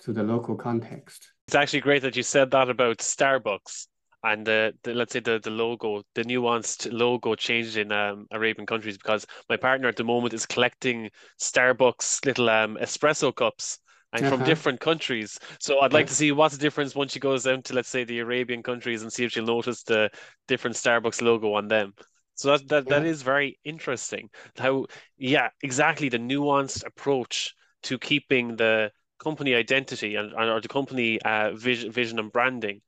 to 0.00 0.12
the 0.12 0.22
local 0.22 0.54
context? 0.54 1.32
It's 1.48 1.56
actually 1.56 1.80
great 1.80 2.02
that 2.02 2.16
you 2.16 2.22
said 2.22 2.50
that 2.52 2.68
about 2.68 2.98
Starbucks 2.98 3.88
and 4.24 4.46
the, 4.46 4.74
the, 4.82 4.94
let's 4.94 5.12
say 5.12 5.20
the 5.20 5.38
the 5.38 5.50
logo, 5.50 6.02
the 6.14 6.24
nuanced 6.24 6.92
logo 6.92 7.34
changed 7.34 7.76
in 7.76 7.92
um, 7.92 8.26
Arabian 8.32 8.66
countries 8.66 8.98
because 8.98 9.26
my 9.48 9.56
partner 9.56 9.88
at 9.88 9.96
the 9.96 10.04
moment 10.04 10.34
is 10.34 10.46
collecting 10.46 11.10
Starbucks 11.40 12.24
little 12.26 12.50
um, 12.50 12.76
espresso 12.80 13.34
cups 13.34 13.78
and 14.12 14.24
uh-huh. 14.24 14.36
from 14.36 14.46
different 14.46 14.80
countries. 14.80 15.38
So 15.60 15.80
I'd 15.80 15.92
like 15.92 16.06
to 16.08 16.14
see 16.14 16.32
what's 16.32 16.56
the 16.56 16.60
difference 16.60 16.94
once 16.94 17.12
she 17.12 17.20
goes 17.20 17.44
down 17.44 17.62
to 17.62 17.74
let's 17.74 17.88
say 17.88 18.04
the 18.04 18.18
Arabian 18.18 18.62
countries 18.62 19.02
and 19.02 19.12
see 19.12 19.24
if 19.24 19.32
she'll 19.32 19.44
notice 19.44 19.82
the 19.82 20.10
different 20.46 20.76
Starbucks 20.76 21.22
logo 21.22 21.52
on 21.54 21.68
them. 21.68 21.94
So 22.34 22.52
that 22.52 22.68
that, 22.68 22.84
yeah. 22.86 22.98
that 22.98 23.06
is 23.06 23.22
very 23.22 23.58
interesting. 23.64 24.30
How 24.56 24.86
yeah, 25.16 25.48
exactly 25.62 26.08
the 26.08 26.18
nuanced 26.18 26.86
approach 26.86 27.54
to 27.84 27.98
keeping 27.98 28.56
the 28.56 28.90
company 29.18 29.54
identity 29.54 30.14
and 30.16 30.32
or 30.34 30.60
the 30.60 30.68
company 30.68 31.20
uh, 31.22 31.52
vision, 31.52 31.92
vision 31.92 32.18
and 32.18 32.32
branding, 32.32 32.80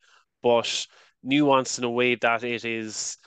but 0.42 0.86
nuanced 1.24 1.78
in 1.78 1.84
a 1.84 1.90
way 1.90 2.14
that 2.16 2.44
it 2.44 2.64
is 2.64 3.18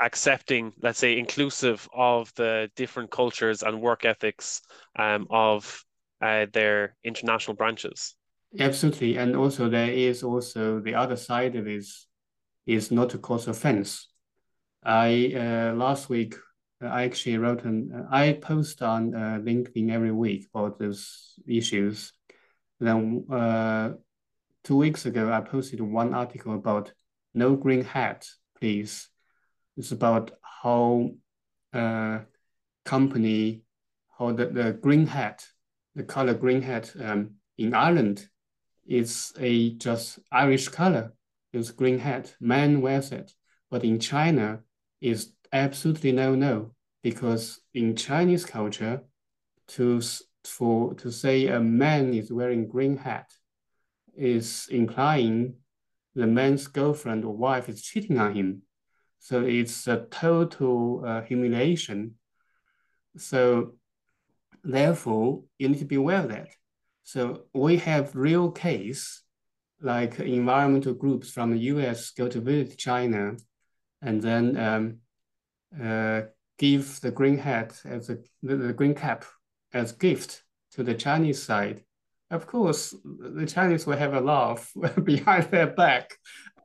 accepting, 0.00 0.72
let's 0.82 0.98
say, 0.98 1.18
inclusive 1.18 1.88
of 1.94 2.32
the 2.34 2.70
different 2.76 3.10
cultures 3.10 3.62
and 3.62 3.80
work 3.80 4.04
ethics 4.04 4.60
um, 4.98 5.26
of 5.30 5.84
uh, 6.20 6.46
their 6.52 6.96
international 7.04 7.56
branches. 7.56 8.14
Absolutely, 8.58 9.16
and 9.16 9.34
also 9.34 9.68
there 9.68 9.90
is 9.90 10.22
also 10.22 10.80
the 10.80 10.94
other 10.94 11.16
side 11.16 11.56
of 11.56 11.66
it 11.66 11.84
is 12.66 12.90
not 12.90 13.10
to 13.10 13.18
cause 13.18 13.48
offense. 13.48 14.08
I 14.84 15.32
uh, 15.34 15.74
last 15.74 16.08
week 16.08 16.34
I 16.80 17.04
actually 17.04 17.38
wrote 17.38 17.64
an 17.64 17.92
uh, 17.94 18.14
I 18.14 18.34
post 18.34 18.82
on 18.82 19.14
uh, 19.14 19.38
LinkedIn 19.42 19.90
every 19.90 20.12
week 20.12 20.48
about 20.52 20.78
those 20.78 21.38
issues. 21.46 22.12
Then 22.78 23.24
uh, 23.30 23.92
two 24.64 24.76
weeks 24.76 25.06
ago 25.06 25.32
I 25.32 25.40
posted 25.40 25.80
one 25.80 26.12
article 26.12 26.54
about 26.54 26.92
no 27.34 27.56
green 27.56 27.84
hat, 27.84 28.28
please. 28.58 29.08
It's 29.76 29.92
about 29.92 30.32
how 30.42 31.12
uh, 31.72 32.20
company 32.84 33.62
how 34.18 34.32
the, 34.32 34.46
the 34.46 34.72
green 34.72 35.06
hat 35.06 35.46
the 35.94 36.02
color 36.02 36.34
green 36.34 36.62
hat 36.62 36.92
um, 37.02 37.32
in 37.58 37.74
Ireland 37.74 38.26
is 38.86 39.32
a 39.38 39.74
just 39.74 40.18
Irish 40.30 40.68
color. 40.68 41.12
It's 41.52 41.70
green 41.70 41.98
hat. 41.98 42.34
Man 42.40 42.80
wears 42.80 43.12
it. 43.12 43.32
But 43.70 43.84
in 43.84 43.98
China, 44.00 44.60
is 45.02 45.32
absolutely 45.52 46.12
no 46.12 46.34
no 46.34 46.74
because 47.02 47.60
in 47.74 47.96
Chinese 47.96 48.46
culture, 48.46 49.02
to 49.68 50.00
for 50.44 50.94
to 50.94 51.10
say 51.10 51.48
a 51.48 51.60
man 51.60 52.14
is 52.14 52.32
wearing 52.32 52.68
green 52.68 52.96
hat 52.96 53.30
is 54.16 54.68
implying 54.70 55.54
the 56.14 56.26
man's 56.26 56.66
girlfriend 56.66 57.24
or 57.24 57.36
wife 57.36 57.68
is 57.68 57.82
cheating 57.82 58.18
on 58.18 58.34
him. 58.34 58.62
So 59.18 59.42
it's 59.42 59.86
a 59.86 60.06
total 60.10 61.04
uh, 61.06 61.22
humiliation. 61.22 62.14
So 63.16 63.74
Therefore, 64.64 65.42
you 65.58 65.68
need 65.68 65.78
to 65.80 65.84
be 65.84 65.96
aware 65.96 66.20
of 66.20 66.28
that. 66.28 66.48
So 67.04 67.44
we 67.52 67.78
have 67.78 68.14
real 68.14 68.50
case 68.50 69.22
like 69.80 70.20
environmental 70.20 70.94
groups 70.94 71.32
from 71.32 71.50
the 71.50 71.58
US 71.58 72.12
go 72.12 72.28
to 72.28 72.40
visit 72.40 72.78
China 72.78 73.36
and 74.00 74.22
then 74.22 74.56
um, 74.56 74.98
uh, 75.82 76.22
give 76.58 77.00
the 77.00 77.10
green 77.10 77.38
hat 77.38 77.80
as 77.84 78.08
a, 78.08 78.18
the, 78.42 78.56
the 78.56 78.72
green 78.72 78.94
cap 78.94 79.24
as 79.74 79.90
gift 79.90 80.44
to 80.72 80.84
the 80.84 80.94
Chinese 80.94 81.42
side. 81.42 81.82
Of 82.32 82.46
course, 82.46 82.94
the 83.04 83.44
Chinese 83.44 83.86
will 83.86 83.98
have 83.98 84.14
a 84.14 84.20
laugh 84.20 84.72
behind 85.04 85.50
their 85.50 85.66
back. 85.66 86.16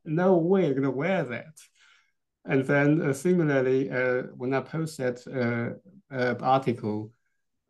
No 0.06 0.38
way 0.38 0.66
you're 0.66 0.72
going 0.72 0.84
to 0.84 0.92
wear 0.92 1.26
that. 1.26 1.56
And 2.46 2.64
then 2.66 3.02
uh, 3.02 3.12
similarly, 3.12 3.92
uh, 3.92 4.24
when 4.38 4.54
I 4.54 4.62
post 4.62 4.98
that 5.00 5.20
uh, 5.28 6.16
uh 6.16 6.36
article, 6.42 7.12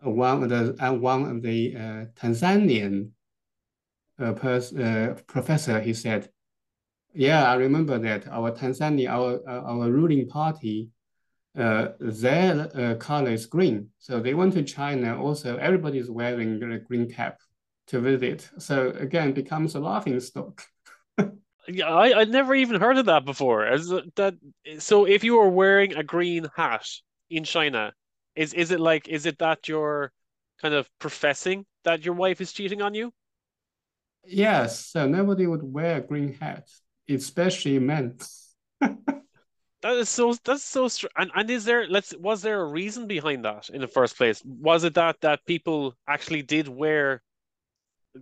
one 0.02 0.44
of 0.44 0.50
the 0.50 0.78
uh, 0.80 0.94
one 0.94 1.26
of 1.26 1.42
the 1.42 1.76
uh, 1.76 2.06
Tanzanian 2.20 3.10
uh, 4.22 4.34
uh, 4.34 5.14
professor, 5.26 5.80
he 5.80 5.96
said, 5.96 6.30
"Yeah, 7.16 7.52
I 7.52 7.56
remember 7.56 7.98
that 7.98 8.28
our 8.28 8.52
Tanzania, 8.52 9.10
our 9.10 9.42
our 9.50 9.92
ruling 9.92 10.28
party, 10.28 10.92
uh, 11.58 11.94
their 12.00 12.70
uh, 12.78 12.96
color 12.96 13.32
is 13.32 13.48
green. 13.48 13.90
So 13.98 14.20
they 14.20 14.36
went 14.36 14.54
to 14.54 14.62
China. 14.62 15.20
Also, 15.20 15.58
everybody 15.58 15.98
is 15.98 16.12
wearing 16.12 16.62
a 16.62 16.78
green 16.78 17.10
cap 17.10 17.40
to 17.88 18.00
visit. 18.00 18.50
So 18.58 18.89
again, 18.89 19.34
becomes 19.34 19.76
a 19.76 19.80
laughing 19.80 20.19
stock." 20.19 20.63
yeah, 21.67 21.88
I 21.88 22.19
I'd 22.19 22.30
never 22.30 22.56
even 22.56 22.80
heard 22.80 22.97
of 22.97 23.06
that 23.08 23.26
before. 23.26 23.65
As 23.65 23.89
that, 24.15 24.36
so 24.80 25.06
if 25.06 25.23
you 25.23 25.38
were 25.38 25.50
wearing 25.50 25.95
a 25.95 26.04
green 26.04 26.47
hat 26.56 26.86
in 27.30 27.43
China, 27.43 27.93
is 28.36 28.54
is 28.54 28.71
it 28.71 28.80
like 28.80 29.08
is 29.08 29.26
it 29.26 29.39
that 29.39 29.67
you're 29.67 30.12
kind 30.62 30.73
of 30.73 30.89
professing 31.00 31.65
that 31.84 32.06
your 32.06 32.15
wife 32.15 32.41
is 32.41 32.54
cheating 32.54 32.82
on 32.82 32.93
you? 32.93 33.12
Yes, 34.26 34.86
so 34.86 35.08
nobody 35.08 35.47
would 35.47 35.63
wear 35.63 35.97
a 35.97 36.02
green 36.02 36.34
hat, 36.34 36.69
especially 37.10 37.80
men. 37.80 38.17
That 39.82 39.95
is 39.97 40.10
so 40.10 40.34
that's 40.43 40.63
so 40.63 40.88
str 40.88 41.08
and 41.15 41.32
and 41.36 41.50
is 41.50 41.63
there 41.63 41.88
let's 41.88 42.13
was 42.17 42.41
there 42.41 42.62
a 42.62 42.65
reason 42.65 43.08
behind 43.08 43.45
that 43.45 43.69
in 43.69 43.82
the 43.82 43.88
first 43.88 44.17
place? 44.17 44.43
Was 44.43 44.84
it 44.84 44.95
that 44.95 45.21
that 45.21 45.45
people 45.45 45.95
actually 46.08 46.41
did 46.41 46.67
wear 46.67 47.21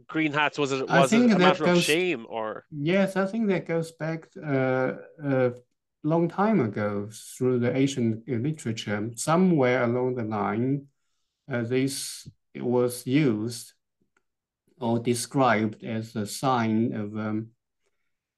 green 0.07 0.33
hats? 0.33 0.57
Was 0.57 0.71
it 0.71 0.87
was 0.87 1.13
it 1.13 1.31
a 1.31 1.37
matter 1.37 1.65
of 1.65 1.81
shame 1.81 2.25
or 2.29 2.65
yes, 2.71 3.15
I 3.15 3.25
think 3.25 3.47
that 3.47 3.67
goes 3.67 3.91
back 3.91 4.27
uh, 4.43 4.93
a 5.23 5.53
long 6.03 6.29
time 6.29 6.59
ago 6.59 7.09
through 7.11 7.59
the 7.59 7.75
Asian 7.75 8.23
literature. 8.27 9.11
Somewhere 9.15 9.83
along 9.83 10.15
the 10.15 10.23
line, 10.23 10.87
uh, 11.51 11.63
this 11.63 12.27
was 12.55 13.05
used 13.05 13.73
or 14.79 14.99
described 14.99 15.83
as 15.83 16.15
a 16.15 16.25
sign 16.25 16.93
of 16.93 17.17
um, 17.17 17.47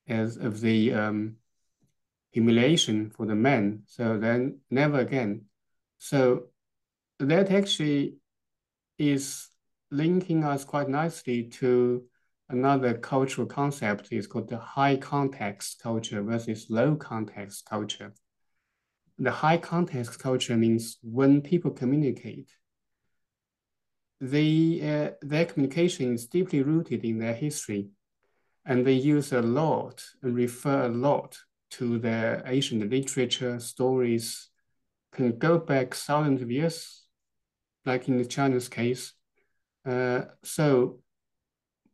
as 0.07 0.37
of 0.37 0.61
the 0.61 0.93
um, 0.93 1.35
humiliation 2.31 3.09
for 3.09 3.25
the 3.25 3.35
men. 3.35 3.83
So 3.87 4.17
then 4.17 4.59
never 4.69 4.99
again. 4.99 5.45
So 5.97 6.47
that 7.19 7.51
actually 7.51 8.17
is 8.97 9.49
linking 9.91 10.43
us 10.43 10.63
quite 10.63 10.89
nicely 10.89 11.43
to 11.43 12.03
another 12.49 12.93
cultural 12.93 13.47
concept 13.47 14.09
is 14.11 14.27
called 14.27 14.49
the 14.49 14.57
high 14.57 14.95
context 14.97 15.79
culture 15.81 16.21
versus 16.21 16.67
low 16.69 16.95
context 16.95 17.65
culture. 17.65 18.13
The 19.19 19.31
high 19.31 19.57
context 19.57 20.19
culture 20.19 20.55
means 20.55 20.97
when 21.01 21.41
people 21.41 21.71
communicate, 21.71 22.51
they, 24.19 24.79
uh, 24.81 25.11
their 25.21 25.45
communication 25.45 26.13
is 26.13 26.27
deeply 26.27 26.61
rooted 26.61 27.03
in 27.03 27.19
their 27.19 27.33
history 27.33 27.89
and 28.65 28.85
they 28.85 28.93
use 28.93 29.31
a 29.31 29.41
lot 29.41 30.03
and 30.21 30.35
refer 30.35 30.85
a 30.85 30.89
lot 30.89 31.37
to 31.69 31.99
their 31.99 32.43
ancient 32.45 32.89
literature, 32.89 33.59
stories, 33.59 34.49
can 35.11 35.37
go 35.37 35.57
back 35.57 35.93
thousands 35.93 36.41
of 36.41 36.51
years, 36.51 37.03
like 37.85 38.07
in 38.07 38.17
the 38.17 38.25
China's 38.25 38.69
case. 38.69 39.13
Uh, 39.87 40.25
so 40.43 40.99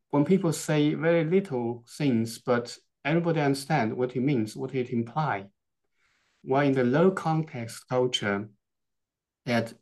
when 0.09 0.25
people 0.25 0.51
say 0.51 0.95
very 0.95 1.23
little 1.23 1.85
things, 1.97 2.39
but 2.39 2.75
everybody 3.05 3.39
understand 3.39 3.95
what 3.95 4.15
it 4.15 4.21
means, 4.21 4.55
what 4.55 4.73
it 4.73 4.89
implies, 4.89 5.45
while 6.43 6.65
in 6.65 6.73
the 6.73 6.83
low 6.83 7.11
context 7.11 7.87
culture, 7.87 8.49
that 9.45 9.73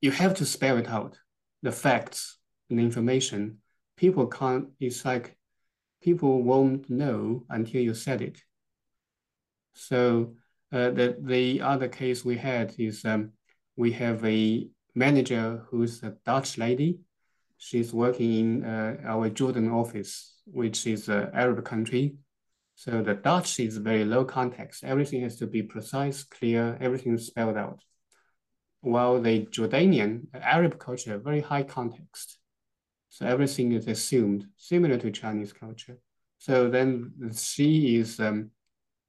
you 0.00 0.10
have 0.10 0.34
to 0.34 0.44
spell 0.44 0.78
it 0.78 0.88
out, 0.88 1.16
the 1.62 1.70
facts 1.70 2.38
and 2.68 2.78
the 2.78 2.82
information. 2.82 3.58
People 3.96 4.26
can't, 4.26 4.68
it's 4.80 5.04
like 5.04 5.36
people 6.02 6.42
won't 6.42 6.90
know 6.90 7.44
until 7.50 7.82
you 7.82 7.94
said 7.94 8.20
it. 8.20 8.40
So 9.74 10.34
uh, 10.72 10.90
the, 10.90 11.16
the 11.20 11.60
other 11.60 11.88
case 11.88 12.24
we 12.24 12.36
had 12.36 12.74
is 12.78 13.04
um, 13.04 13.30
we 13.76 13.92
have 13.92 14.24
a 14.24 14.68
manager 14.94 15.64
who's 15.68 16.02
a 16.02 16.16
Dutch 16.24 16.58
lady. 16.58 16.98
She's 17.64 17.92
working 17.92 18.32
in 18.34 18.64
uh, 18.64 18.96
our 19.04 19.30
Jordan 19.30 19.70
office, 19.70 20.34
which 20.46 20.84
is 20.84 21.08
an 21.08 21.30
Arab 21.32 21.64
country. 21.64 22.16
So 22.74 23.02
the 23.02 23.14
Dutch 23.14 23.60
is 23.60 23.76
very 23.76 24.04
low 24.04 24.24
context. 24.24 24.82
Everything 24.82 25.22
has 25.22 25.36
to 25.36 25.46
be 25.46 25.62
precise, 25.62 26.24
clear, 26.24 26.76
everything 26.80 27.14
is 27.14 27.28
spelled 27.28 27.56
out. 27.56 27.78
While 28.80 29.22
the 29.22 29.46
Jordanian 29.46 30.26
Arab 30.34 30.80
culture, 30.80 31.18
very 31.18 31.40
high 31.40 31.62
context. 31.62 32.38
So 33.10 33.26
everything 33.26 33.70
is 33.70 33.86
assumed, 33.86 34.48
similar 34.56 34.98
to 34.98 35.12
Chinese 35.12 35.52
culture. 35.52 35.98
So 36.38 36.68
then 36.68 37.12
she 37.32 37.96
is 37.96 38.18
um, 38.18 38.50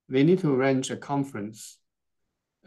they 0.09 0.23
need 0.23 0.39
to 0.41 0.53
arrange 0.53 0.91
a 0.91 0.95
conference, 0.95 1.79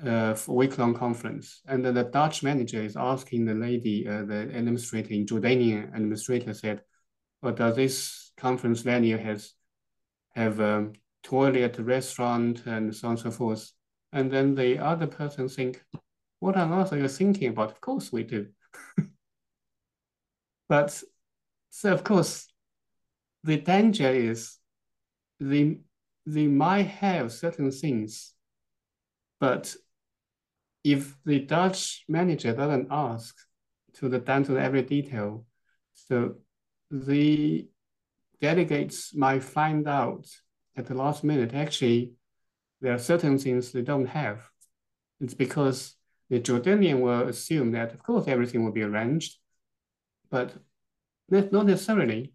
uh, 0.05 0.37
week-long 0.47 0.95
conference. 0.95 1.61
And 1.67 1.85
the 1.85 2.05
Dutch 2.05 2.43
manager 2.43 2.83
is 2.83 2.97
asking 2.97 3.45
the 3.45 3.55
lady, 3.55 4.07
uh, 4.07 4.25
the 4.25 4.41
administrator 4.41 5.15
in 5.15 5.27
Jordanian 5.27 5.95
administrator 5.95 6.53
said, 6.53 6.83
well, 7.43 7.55
does 7.55 7.77
this 7.77 8.33
conference 8.37 8.81
venue 8.81 9.19
has 9.19 9.53
have 10.35 10.61
a 10.61 10.77
um, 10.77 10.93
toilet, 11.23 11.79
restaurant, 11.79 12.67
and 12.67 12.95
so 12.95 13.09
on 13.09 13.13
and 13.13 13.21
so 13.21 13.31
forth? 13.31 13.73
And 14.13 14.31
then 14.31 14.55
the 14.55 14.79
other 14.79 15.07
person 15.07 15.49
think, 15.49 15.83
what 16.41 16.57
on 16.57 16.73
earth 16.73 16.93
are 16.93 16.99
you 16.99 17.09
thinking 17.09 17.49
about? 17.49 17.71
Of 17.71 17.81
course 17.81 18.13
we 18.13 18.23
do. 18.23 18.49
but 20.69 21.03
so 21.71 21.93
of 21.93 22.05
course, 22.05 22.47
the 23.45 23.59
danger 23.59 24.11
is 24.11 24.57
the 25.41 25.79
they 26.27 26.49
might 26.49 26.89
have 26.89 27.33
certain 27.33 27.71
things, 27.71 28.33
but 29.39 29.75
if 30.87 31.16
the 31.25 31.40
Dutch 31.40 32.05
manager 32.09 32.53
doesn't 32.53 32.87
ask 32.92 33.35
to 33.94 34.09
the 34.09 34.20
down 34.20 34.44
to 34.44 34.57
every 34.57 34.83
detail, 34.83 35.44
so 35.94 36.37
the 36.92 37.66
delegates 38.40 39.12
might 39.12 39.42
find 39.42 39.88
out 39.88 40.27
at 40.77 40.87
the 40.87 40.94
last 40.94 41.25
minute, 41.25 41.53
actually, 41.55 42.12
there 42.81 42.94
are 42.94 43.01
certain 43.01 43.37
things 43.37 43.72
they 43.72 43.83
don't 43.83 44.07
have. 44.07 44.49
It's 45.20 45.35
because 45.35 45.96
the 46.31 46.38
Jordanian 46.38 47.01
will 47.01 47.27
assume 47.29 47.72
that, 47.72 47.92
of 47.92 48.05
course, 48.05 48.29
everything 48.29 48.64
will 48.64 48.70
be 48.70 48.83
arranged, 48.83 49.38
but 50.31 50.55
not 51.29 51.66
necessarily. 51.66 52.33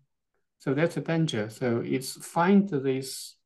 So 0.59 0.73
that's 0.73 0.97
a 0.97 1.01
danger. 1.01 1.49
So 1.49 1.81
it's 1.85 2.17
find 2.25 2.67
this 2.67 3.37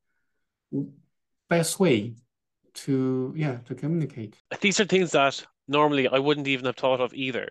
best 1.48 1.78
way 1.78 2.16
to 2.76 3.32
yeah 3.36 3.56
to 3.66 3.74
communicate 3.74 4.36
these 4.60 4.78
are 4.80 4.84
things 4.84 5.12
that 5.12 5.44
normally 5.66 6.08
i 6.08 6.18
wouldn't 6.18 6.46
even 6.48 6.66
have 6.66 6.76
thought 6.76 7.00
of 7.00 7.12
either 7.14 7.48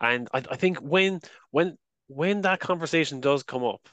and 0.00 0.28
i, 0.32 0.42
I 0.50 0.56
think 0.56 0.78
when 0.78 1.20
when 1.50 1.76
when 2.08 2.42
that 2.42 2.60
conversation 2.60 3.20
does 3.20 3.42
come 3.42 3.64
up 3.64 3.88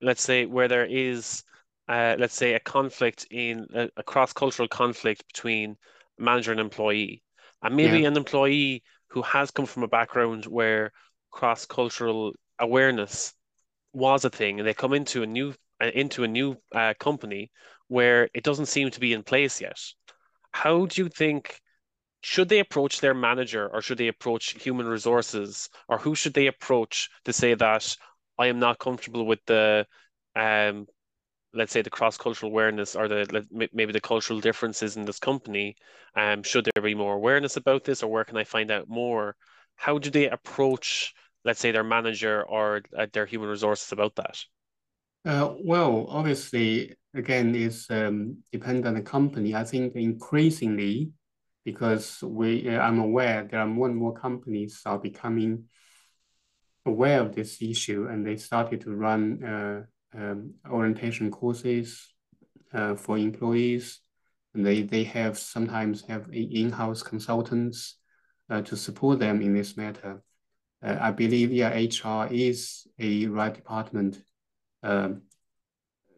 let's 0.00 0.22
say 0.22 0.46
where 0.46 0.68
there 0.68 0.86
is 0.86 1.42
uh, 1.88 2.16
let's 2.18 2.34
say 2.34 2.54
a 2.54 2.60
conflict 2.60 3.28
in 3.30 3.64
a, 3.72 3.88
a 3.96 4.02
cross-cultural 4.02 4.66
conflict 4.66 5.24
between 5.28 5.76
manager 6.18 6.50
and 6.50 6.60
employee 6.60 7.22
and 7.62 7.76
maybe 7.76 8.00
yeah. 8.00 8.08
an 8.08 8.16
employee 8.16 8.82
who 9.08 9.22
has 9.22 9.52
come 9.52 9.66
from 9.66 9.84
a 9.84 9.88
background 9.88 10.46
where 10.46 10.90
cross-cultural 11.30 12.32
awareness 12.58 13.34
was 13.92 14.24
a 14.24 14.30
thing 14.30 14.58
and 14.58 14.66
they 14.66 14.74
come 14.74 14.92
into 14.92 15.22
a 15.22 15.26
new 15.26 15.54
uh, 15.80 15.90
into 15.94 16.24
a 16.24 16.28
new 16.28 16.56
uh, 16.74 16.94
company 16.98 17.50
where 17.88 18.28
it 18.34 18.42
doesn't 18.42 18.66
seem 18.66 18.90
to 18.90 19.00
be 19.00 19.12
in 19.12 19.22
place 19.22 19.60
yet. 19.60 19.78
How 20.62 20.86
do 20.86 21.02
you 21.02 21.08
think 21.08 21.60
should 22.22 22.48
they 22.48 22.60
approach 22.60 23.00
their 23.00 23.14
manager 23.14 23.68
or 23.68 23.82
should 23.82 23.98
they 23.98 24.08
approach 24.08 24.54
human 24.62 24.86
resources? 24.86 25.68
Or 25.88 25.98
who 25.98 26.14
should 26.14 26.34
they 26.34 26.46
approach 26.48 27.10
to 27.26 27.32
say 27.32 27.54
that 27.54 27.96
I 28.38 28.46
am 28.48 28.58
not 28.58 28.78
comfortable 28.78 29.26
with 29.26 29.44
the 29.46 29.86
um 30.34 30.86
let's 31.54 31.72
say 31.72 31.82
the 31.82 31.90
cross-cultural 31.98 32.52
awareness 32.52 32.96
or 32.96 33.08
the 33.08 33.46
maybe 33.72 33.92
the 33.92 34.00
cultural 34.12 34.40
differences 34.40 34.96
in 34.96 35.04
this 35.04 35.18
company? 35.20 35.76
Um 36.14 36.42
should 36.42 36.66
there 36.66 36.82
be 36.82 36.94
more 36.94 37.14
awareness 37.14 37.56
about 37.56 37.84
this 37.84 38.02
or 38.02 38.10
where 38.10 38.24
can 38.24 38.38
I 38.38 38.44
find 38.44 38.70
out 38.70 38.88
more? 38.88 39.36
How 39.76 39.98
do 39.98 40.10
they 40.10 40.28
approach 40.28 41.14
let's 41.44 41.60
say 41.60 41.70
their 41.72 41.84
manager 41.96 42.42
or 42.44 42.82
uh, 42.98 43.06
their 43.12 43.26
human 43.26 43.50
resources 43.50 43.92
about 43.92 44.14
that? 44.16 44.36
Uh, 45.24 45.54
well 45.72 46.06
obviously 46.08 46.94
again, 47.16 47.54
is 47.54 47.86
um, 47.90 48.38
depend 48.52 48.86
on 48.86 48.94
the 48.94 49.02
company. 49.02 49.54
I 49.54 49.64
think 49.64 49.94
increasingly, 49.94 51.12
because 51.64 52.22
we, 52.22 52.68
uh, 52.68 52.80
I'm 52.80 53.00
aware 53.00 53.48
there 53.50 53.60
are 53.60 53.66
more 53.66 53.88
and 53.88 53.96
more 53.96 54.14
companies 54.14 54.82
are 54.86 54.98
becoming 54.98 55.64
aware 56.84 57.20
of 57.20 57.34
this 57.34 57.60
issue, 57.60 58.06
and 58.08 58.24
they 58.24 58.36
started 58.36 58.80
to 58.82 58.94
run 58.94 59.42
uh, 59.44 59.82
um, 60.14 60.54
orientation 60.70 61.30
courses 61.30 62.08
uh, 62.72 62.94
for 62.94 63.18
employees, 63.18 64.00
and 64.54 64.64
they 64.64 64.82
they 64.82 65.04
have 65.04 65.38
sometimes 65.38 66.02
have 66.02 66.28
in-house 66.32 67.02
consultants 67.02 67.96
uh, 68.50 68.62
to 68.62 68.76
support 68.76 69.18
them 69.18 69.40
in 69.40 69.54
this 69.54 69.76
matter. 69.76 70.22
Uh, 70.84 70.96
I 71.00 71.10
believe 71.10 71.50
yeah, 71.52 71.72
HR 71.74 72.28
is 72.30 72.86
a 72.98 73.26
right 73.26 73.52
department 73.52 74.22
um, 74.82 75.22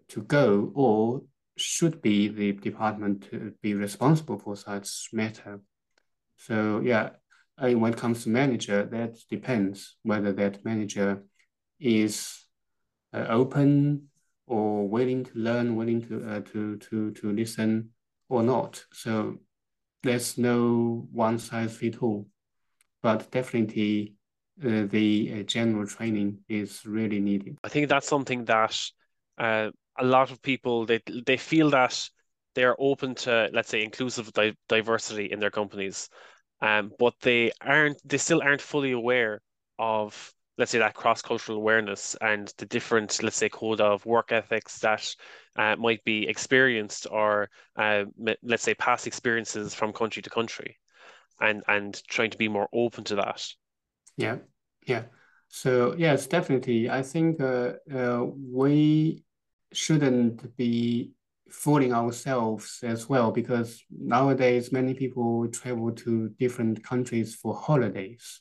to 0.08 0.22
go 0.22 0.72
or 0.74 1.22
should 1.56 2.00
be 2.00 2.28
the 2.28 2.52
department 2.52 3.28
to 3.30 3.52
be 3.62 3.74
responsible 3.74 4.38
for 4.38 4.56
such 4.56 5.08
matter. 5.12 5.60
So 6.36 6.80
yeah, 6.84 7.10
when 7.58 7.92
it 7.92 7.98
comes 7.98 8.24
to 8.24 8.30
manager, 8.30 8.84
that 8.84 9.16
depends 9.28 9.96
whether 10.02 10.32
that 10.32 10.64
manager 10.64 11.24
is 11.80 12.44
uh, 13.12 13.26
open 13.28 14.08
or 14.46 14.88
willing 14.88 15.24
to 15.24 15.32
learn, 15.34 15.76
willing 15.76 16.02
to 16.08 16.24
uh, 16.28 16.40
to 16.52 16.76
to 16.76 17.10
to 17.12 17.32
listen 17.32 17.90
or 18.28 18.42
not. 18.42 18.84
So 18.92 19.38
there's 20.02 20.38
no 20.38 21.08
one 21.12 21.38
size 21.38 21.76
fit 21.76 22.02
all, 22.02 22.28
but 23.02 23.30
definitely 23.30 24.14
uh, 24.64 24.86
the 24.88 25.40
uh, 25.40 25.42
general 25.42 25.86
training 25.86 26.38
is 26.48 26.86
really 26.86 27.20
needed. 27.20 27.58
I 27.64 27.68
think 27.68 27.88
that's 27.88 28.08
something 28.08 28.44
that 28.46 28.78
uh, 29.38 29.70
a 29.98 30.04
lot 30.04 30.30
of 30.30 30.42
people 30.42 30.86
they 30.86 31.00
they 31.26 31.36
feel 31.36 31.70
that 31.70 32.08
they're 32.54 32.76
open 32.80 33.14
to 33.14 33.50
let's 33.52 33.68
say 33.68 33.82
inclusive 33.82 34.32
di- 34.32 34.56
diversity 34.68 35.26
in 35.30 35.40
their 35.40 35.50
companies, 35.50 36.08
um, 36.60 36.92
but 36.98 37.14
they 37.20 37.52
aren't 37.60 37.98
they 38.08 38.18
still 38.18 38.42
aren't 38.42 38.62
fully 38.62 38.92
aware 38.92 39.40
of 39.78 40.32
let's 40.56 40.72
say 40.72 40.78
that 40.78 40.94
cross 40.94 41.22
cultural 41.22 41.58
awareness 41.58 42.16
and 42.20 42.52
the 42.58 42.66
different 42.66 43.22
let's 43.22 43.36
say 43.36 43.48
code 43.48 43.80
of 43.80 44.04
work 44.06 44.32
ethics 44.32 44.80
that 44.80 45.14
uh, 45.56 45.76
might 45.76 46.02
be 46.04 46.26
experienced 46.28 47.06
or 47.10 47.48
uh, 47.76 48.04
let's 48.42 48.62
say 48.62 48.74
past 48.74 49.06
experiences 49.06 49.74
from 49.74 49.92
country 49.92 50.22
to 50.22 50.30
country, 50.30 50.76
and 51.40 51.62
and 51.68 52.02
trying 52.08 52.30
to 52.30 52.38
be 52.38 52.48
more 52.48 52.68
open 52.72 53.04
to 53.04 53.16
that. 53.16 53.46
Yeah, 54.16 54.38
yeah. 54.86 55.04
So 55.48 55.94
yes, 55.96 56.26
definitely. 56.26 56.90
I 56.90 57.02
think 57.02 57.40
uh, 57.40 57.74
uh, 57.92 58.26
we 58.52 59.22
shouldn't 59.72 60.56
be 60.56 61.12
fooling 61.50 61.92
ourselves 61.92 62.80
as 62.82 63.08
well 63.08 63.30
because 63.30 63.82
nowadays 63.90 64.70
many 64.70 64.94
people 64.94 65.48
travel 65.48 65.92
to 65.92 66.28
different 66.38 66.84
countries 66.84 67.34
for 67.34 67.54
holidays. 67.54 68.40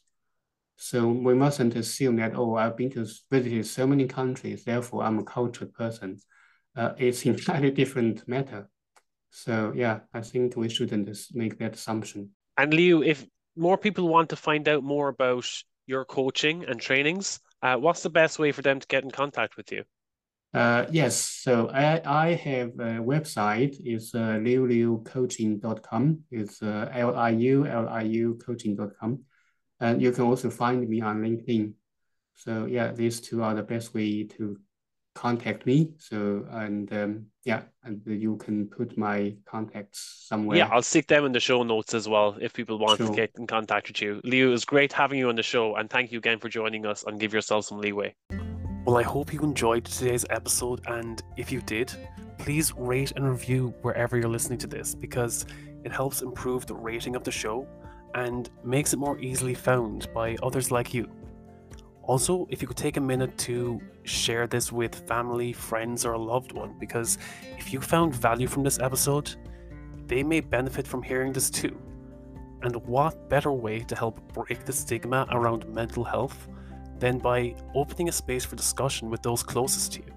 So 0.75 1.07
we 1.07 1.33
mustn't 1.33 1.75
assume 1.75 2.17
that, 2.17 2.35
oh, 2.35 2.55
I've 2.55 2.77
been 2.77 2.91
to 2.91 3.07
visited 3.31 3.65
so 3.65 3.87
many 3.87 4.07
countries, 4.07 4.63
therefore 4.63 5.03
I'm 5.03 5.19
a 5.19 5.23
cultured 5.23 5.73
person. 5.73 6.19
Uh, 6.75 6.93
it's 6.97 7.25
entirely 7.33 7.71
different 7.71 8.27
matter. 8.27 8.69
So 9.31 9.73
yeah, 9.75 9.99
I 10.13 10.21
think 10.21 10.55
we 10.55 10.69
shouldn't 10.69 11.09
make 11.33 11.57
that 11.59 11.75
assumption. 11.75 12.31
And 12.57 12.73
Liu, 12.73 13.03
if 13.03 13.25
more 13.55 13.77
people 13.77 14.07
want 14.07 14.29
to 14.29 14.35
find 14.35 14.67
out 14.67 14.83
more 14.83 15.09
about 15.09 15.47
your 15.85 16.05
coaching 16.05 16.65
and 16.65 16.79
trainings, 16.79 17.39
uh, 17.61 17.75
what's 17.77 18.03
the 18.03 18.09
best 18.09 18.37
way 18.39 18.51
for 18.51 18.61
them 18.61 18.79
to 18.79 18.87
get 18.87 19.03
in 19.03 19.11
contact 19.11 19.57
with 19.57 19.71
you? 19.71 19.83
Uh, 20.53 20.85
yes, 20.91 21.17
so 21.17 21.69
I, 21.69 22.01
I 22.05 22.33
have 22.33 22.69
a 22.79 22.99
website, 23.03 23.75
it's 23.83 24.15
uh, 24.15 24.39
liuliucoaching.com. 24.39 26.19
It's 26.31 26.63
uh, 26.63 26.89
L-I-U, 26.93 27.67
L-I-U 27.67 28.39
coaching.com. 28.45 29.19
And 29.79 30.01
you 30.01 30.11
can 30.11 30.23
also 30.23 30.49
find 30.49 30.87
me 30.87 31.01
on 31.01 31.21
LinkedIn. 31.21 31.73
So 32.35 32.65
yeah, 32.65 32.91
these 32.91 33.19
two 33.19 33.43
are 33.43 33.53
the 33.53 33.63
best 33.63 33.93
way 33.93 34.23
to 34.23 34.57
contact 35.17 35.65
me. 35.65 35.91
So 35.97 36.45
and 36.51 36.91
um, 36.93 37.25
yeah, 37.43 37.63
and 37.83 38.01
you 38.05 38.37
can 38.37 38.67
put 38.67 38.97
my 38.97 39.35
contacts 39.45 40.25
somewhere. 40.27 40.57
Yeah, 40.57 40.69
I'll 40.71 40.83
stick 40.83 41.07
them 41.07 41.25
in 41.25 41.31
the 41.31 41.39
show 41.39 41.63
notes 41.63 41.93
as 41.93 42.07
well 42.07 42.37
if 42.39 42.53
people 42.53 42.77
want 42.77 42.97
sure. 42.97 43.07
to 43.07 43.15
get 43.15 43.31
in 43.37 43.47
contact 43.47 43.87
with 43.87 44.01
you. 44.01 44.21
Liu, 44.23 44.49
it 44.49 44.51
was 44.51 44.65
great 44.65 44.93
having 44.93 45.19
you 45.19 45.29
on 45.29 45.35
the 45.35 45.43
show, 45.43 45.75
and 45.75 45.89
thank 45.89 46.11
you 46.11 46.19
again 46.19 46.39
for 46.39 46.49
joining 46.49 46.85
us. 46.85 47.03
And 47.05 47.19
give 47.19 47.33
yourself 47.33 47.65
some 47.65 47.79
leeway. 47.79 48.15
Well, 48.87 48.95
I 48.95 49.03
hope 49.03 49.33
you 49.33 49.41
enjoyed 49.41 49.83
today's 49.83 50.25
episode, 50.29 50.79
and 50.87 51.21
if 51.35 51.51
you 51.51 51.59
did, 51.59 51.91
please 52.37 52.73
rate 52.73 53.11
and 53.17 53.29
review 53.29 53.73
wherever 53.81 54.17
you're 54.17 54.29
listening 54.29 54.59
to 54.59 54.67
this 54.67 54.95
because 54.95 55.45
it 55.83 55.91
helps 55.91 56.21
improve 56.21 56.65
the 56.65 56.73
rating 56.73 57.17
of 57.17 57.25
the 57.25 57.29
show 57.29 57.67
and 58.15 58.49
makes 58.63 58.93
it 58.93 58.97
more 58.97 59.19
easily 59.19 59.53
found 59.53 60.07
by 60.13 60.37
others 60.41 60.71
like 60.71 60.93
you. 60.93 61.11
Also, 62.03 62.47
if 62.49 62.61
you 62.61 62.67
could 62.69 62.77
take 62.77 62.95
a 62.95 63.01
minute 63.01 63.37
to 63.39 63.81
share 64.03 64.47
this 64.47 64.71
with 64.71 65.05
family, 65.05 65.51
friends, 65.51 66.05
or 66.05 66.13
a 66.13 66.17
loved 66.17 66.53
one, 66.53 66.73
because 66.79 67.17
if 67.57 67.73
you 67.73 67.81
found 67.81 68.15
value 68.15 68.47
from 68.47 68.63
this 68.63 68.79
episode, 68.79 69.35
they 70.05 70.23
may 70.23 70.39
benefit 70.39 70.87
from 70.87 71.03
hearing 71.03 71.33
this 71.33 71.49
too. 71.49 71.77
And 72.61 72.73
what 72.85 73.27
better 73.27 73.51
way 73.51 73.79
to 73.79 73.97
help 73.97 74.21
break 74.31 74.63
the 74.63 74.71
stigma 74.71 75.27
around 75.29 75.67
mental 75.67 76.05
health 76.05 76.47
than 76.99 77.17
by 77.17 77.55
opening 77.75 78.09
a 78.09 78.11
space 78.11 78.45
for 78.45 78.55
discussion 78.55 79.09
with 79.09 79.21
those 79.21 79.43
closest 79.43 79.93
to 79.93 79.99
you? 79.99 80.13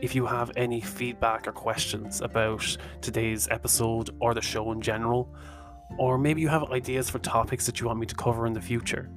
If 0.00 0.14
you 0.14 0.26
have 0.26 0.50
any 0.56 0.80
feedback 0.80 1.46
or 1.46 1.52
questions 1.52 2.20
about 2.20 2.76
today's 3.00 3.48
episode 3.50 4.10
or 4.20 4.34
the 4.34 4.40
show 4.40 4.72
in 4.72 4.80
general, 4.80 5.34
or 5.98 6.18
maybe 6.18 6.40
you 6.40 6.48
have 6.48 6.70
ideas 6.72 7.10
for 7.10 7.18
topics 7.18 7.66
that 7.66 7.80
you 7.80 7.86
want 7.86 8.00
me 8.00 8.06
to 8.06 8.14
cover 8.14 8.46
in 8.46 8.52
the 8.52 8.60
future, 8.60 9.10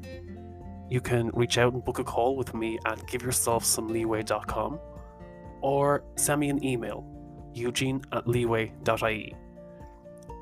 you 0.90 1.02
can 1.02 1.30
reach 1.34 1.58
out 1.58 1.74
and 1.74 1.84
book 1.84 2.00
a 2.00 2.04
call 2.04 2.36
with 2.36 2.54
me 2.54 2.78
at 2.86 3.00
giveyourselfsomeleeway.com 3.08 4.80
or 5.62 6.04
send 6.16 6.40
me 6.40 6.50
an 6.50 6.64
email, 6.64 7.04
eugene 7.54 8.02
at 8.12 8.28
leeway.ie. 8.28 9.36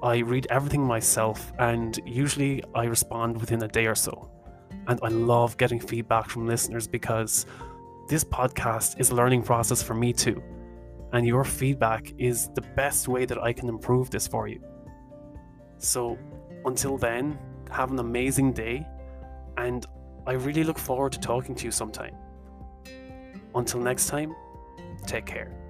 I 0.03 0.17
read 0.17 0.47
everything 0.49 0.83
myself 0.83 1.53
and 1.59 1.97
usually 2.05 2.61
I 2.75 2.85
respond 2.85 3.39
within 3.39 3.63
a 3.63 3.69
day 3.69 3.85
or 3.85 3.95
so. 3.95 4.29
And 4.87 4.99
I 5.01 5.07
love 5.07 5.57
getting 5.57 5.79
feedback 5.79 6.29
from 6.29 6.47
listeners 6.47 6.87
because 6.87 7.45
this 8.09 8.23
podcast 8.23 8.99
is 8.99 9.11
a 9.11 9.15
learning 9.15 9.43
process 9.43 9.81
for 9.81 9.93
me 9.93 10.13
too. 10.13 10.41
And 11.13 11.25
your 11.25 11.43
feedback 11.43 12.13
is 12.17 12.49
the 12.55 12.61
best 12.75 13.07
way 13.07 13.25
that 13.25 13.41
I 13.41 13.53
can 13.53 13.69
improve 13.69 14.09
this 14.09 14.27
for 14.27 14.47
you. 14.47 14.61
So 15.77 16.17
until 16.65 16.97
then, 16.97 17.37
have 17.71 17.91
an 17.91 17.99
amazing 17.99 18.53
day 18.53 18.85
and 19.57 19.85
I 20.25 20.33
really 20.33 20.63
look 20.63 20.79
forward 20.79 21.11
to 21.13 21.19
talking 21.19 21.55
to 21.55 21.65
you 21.65 21.71
sometime. 21.71 22.15
Until 23.55 23.79
next 23.79 24.07
time, 24.07 24.33
take 25.05 25.25
care. 25.25 25.62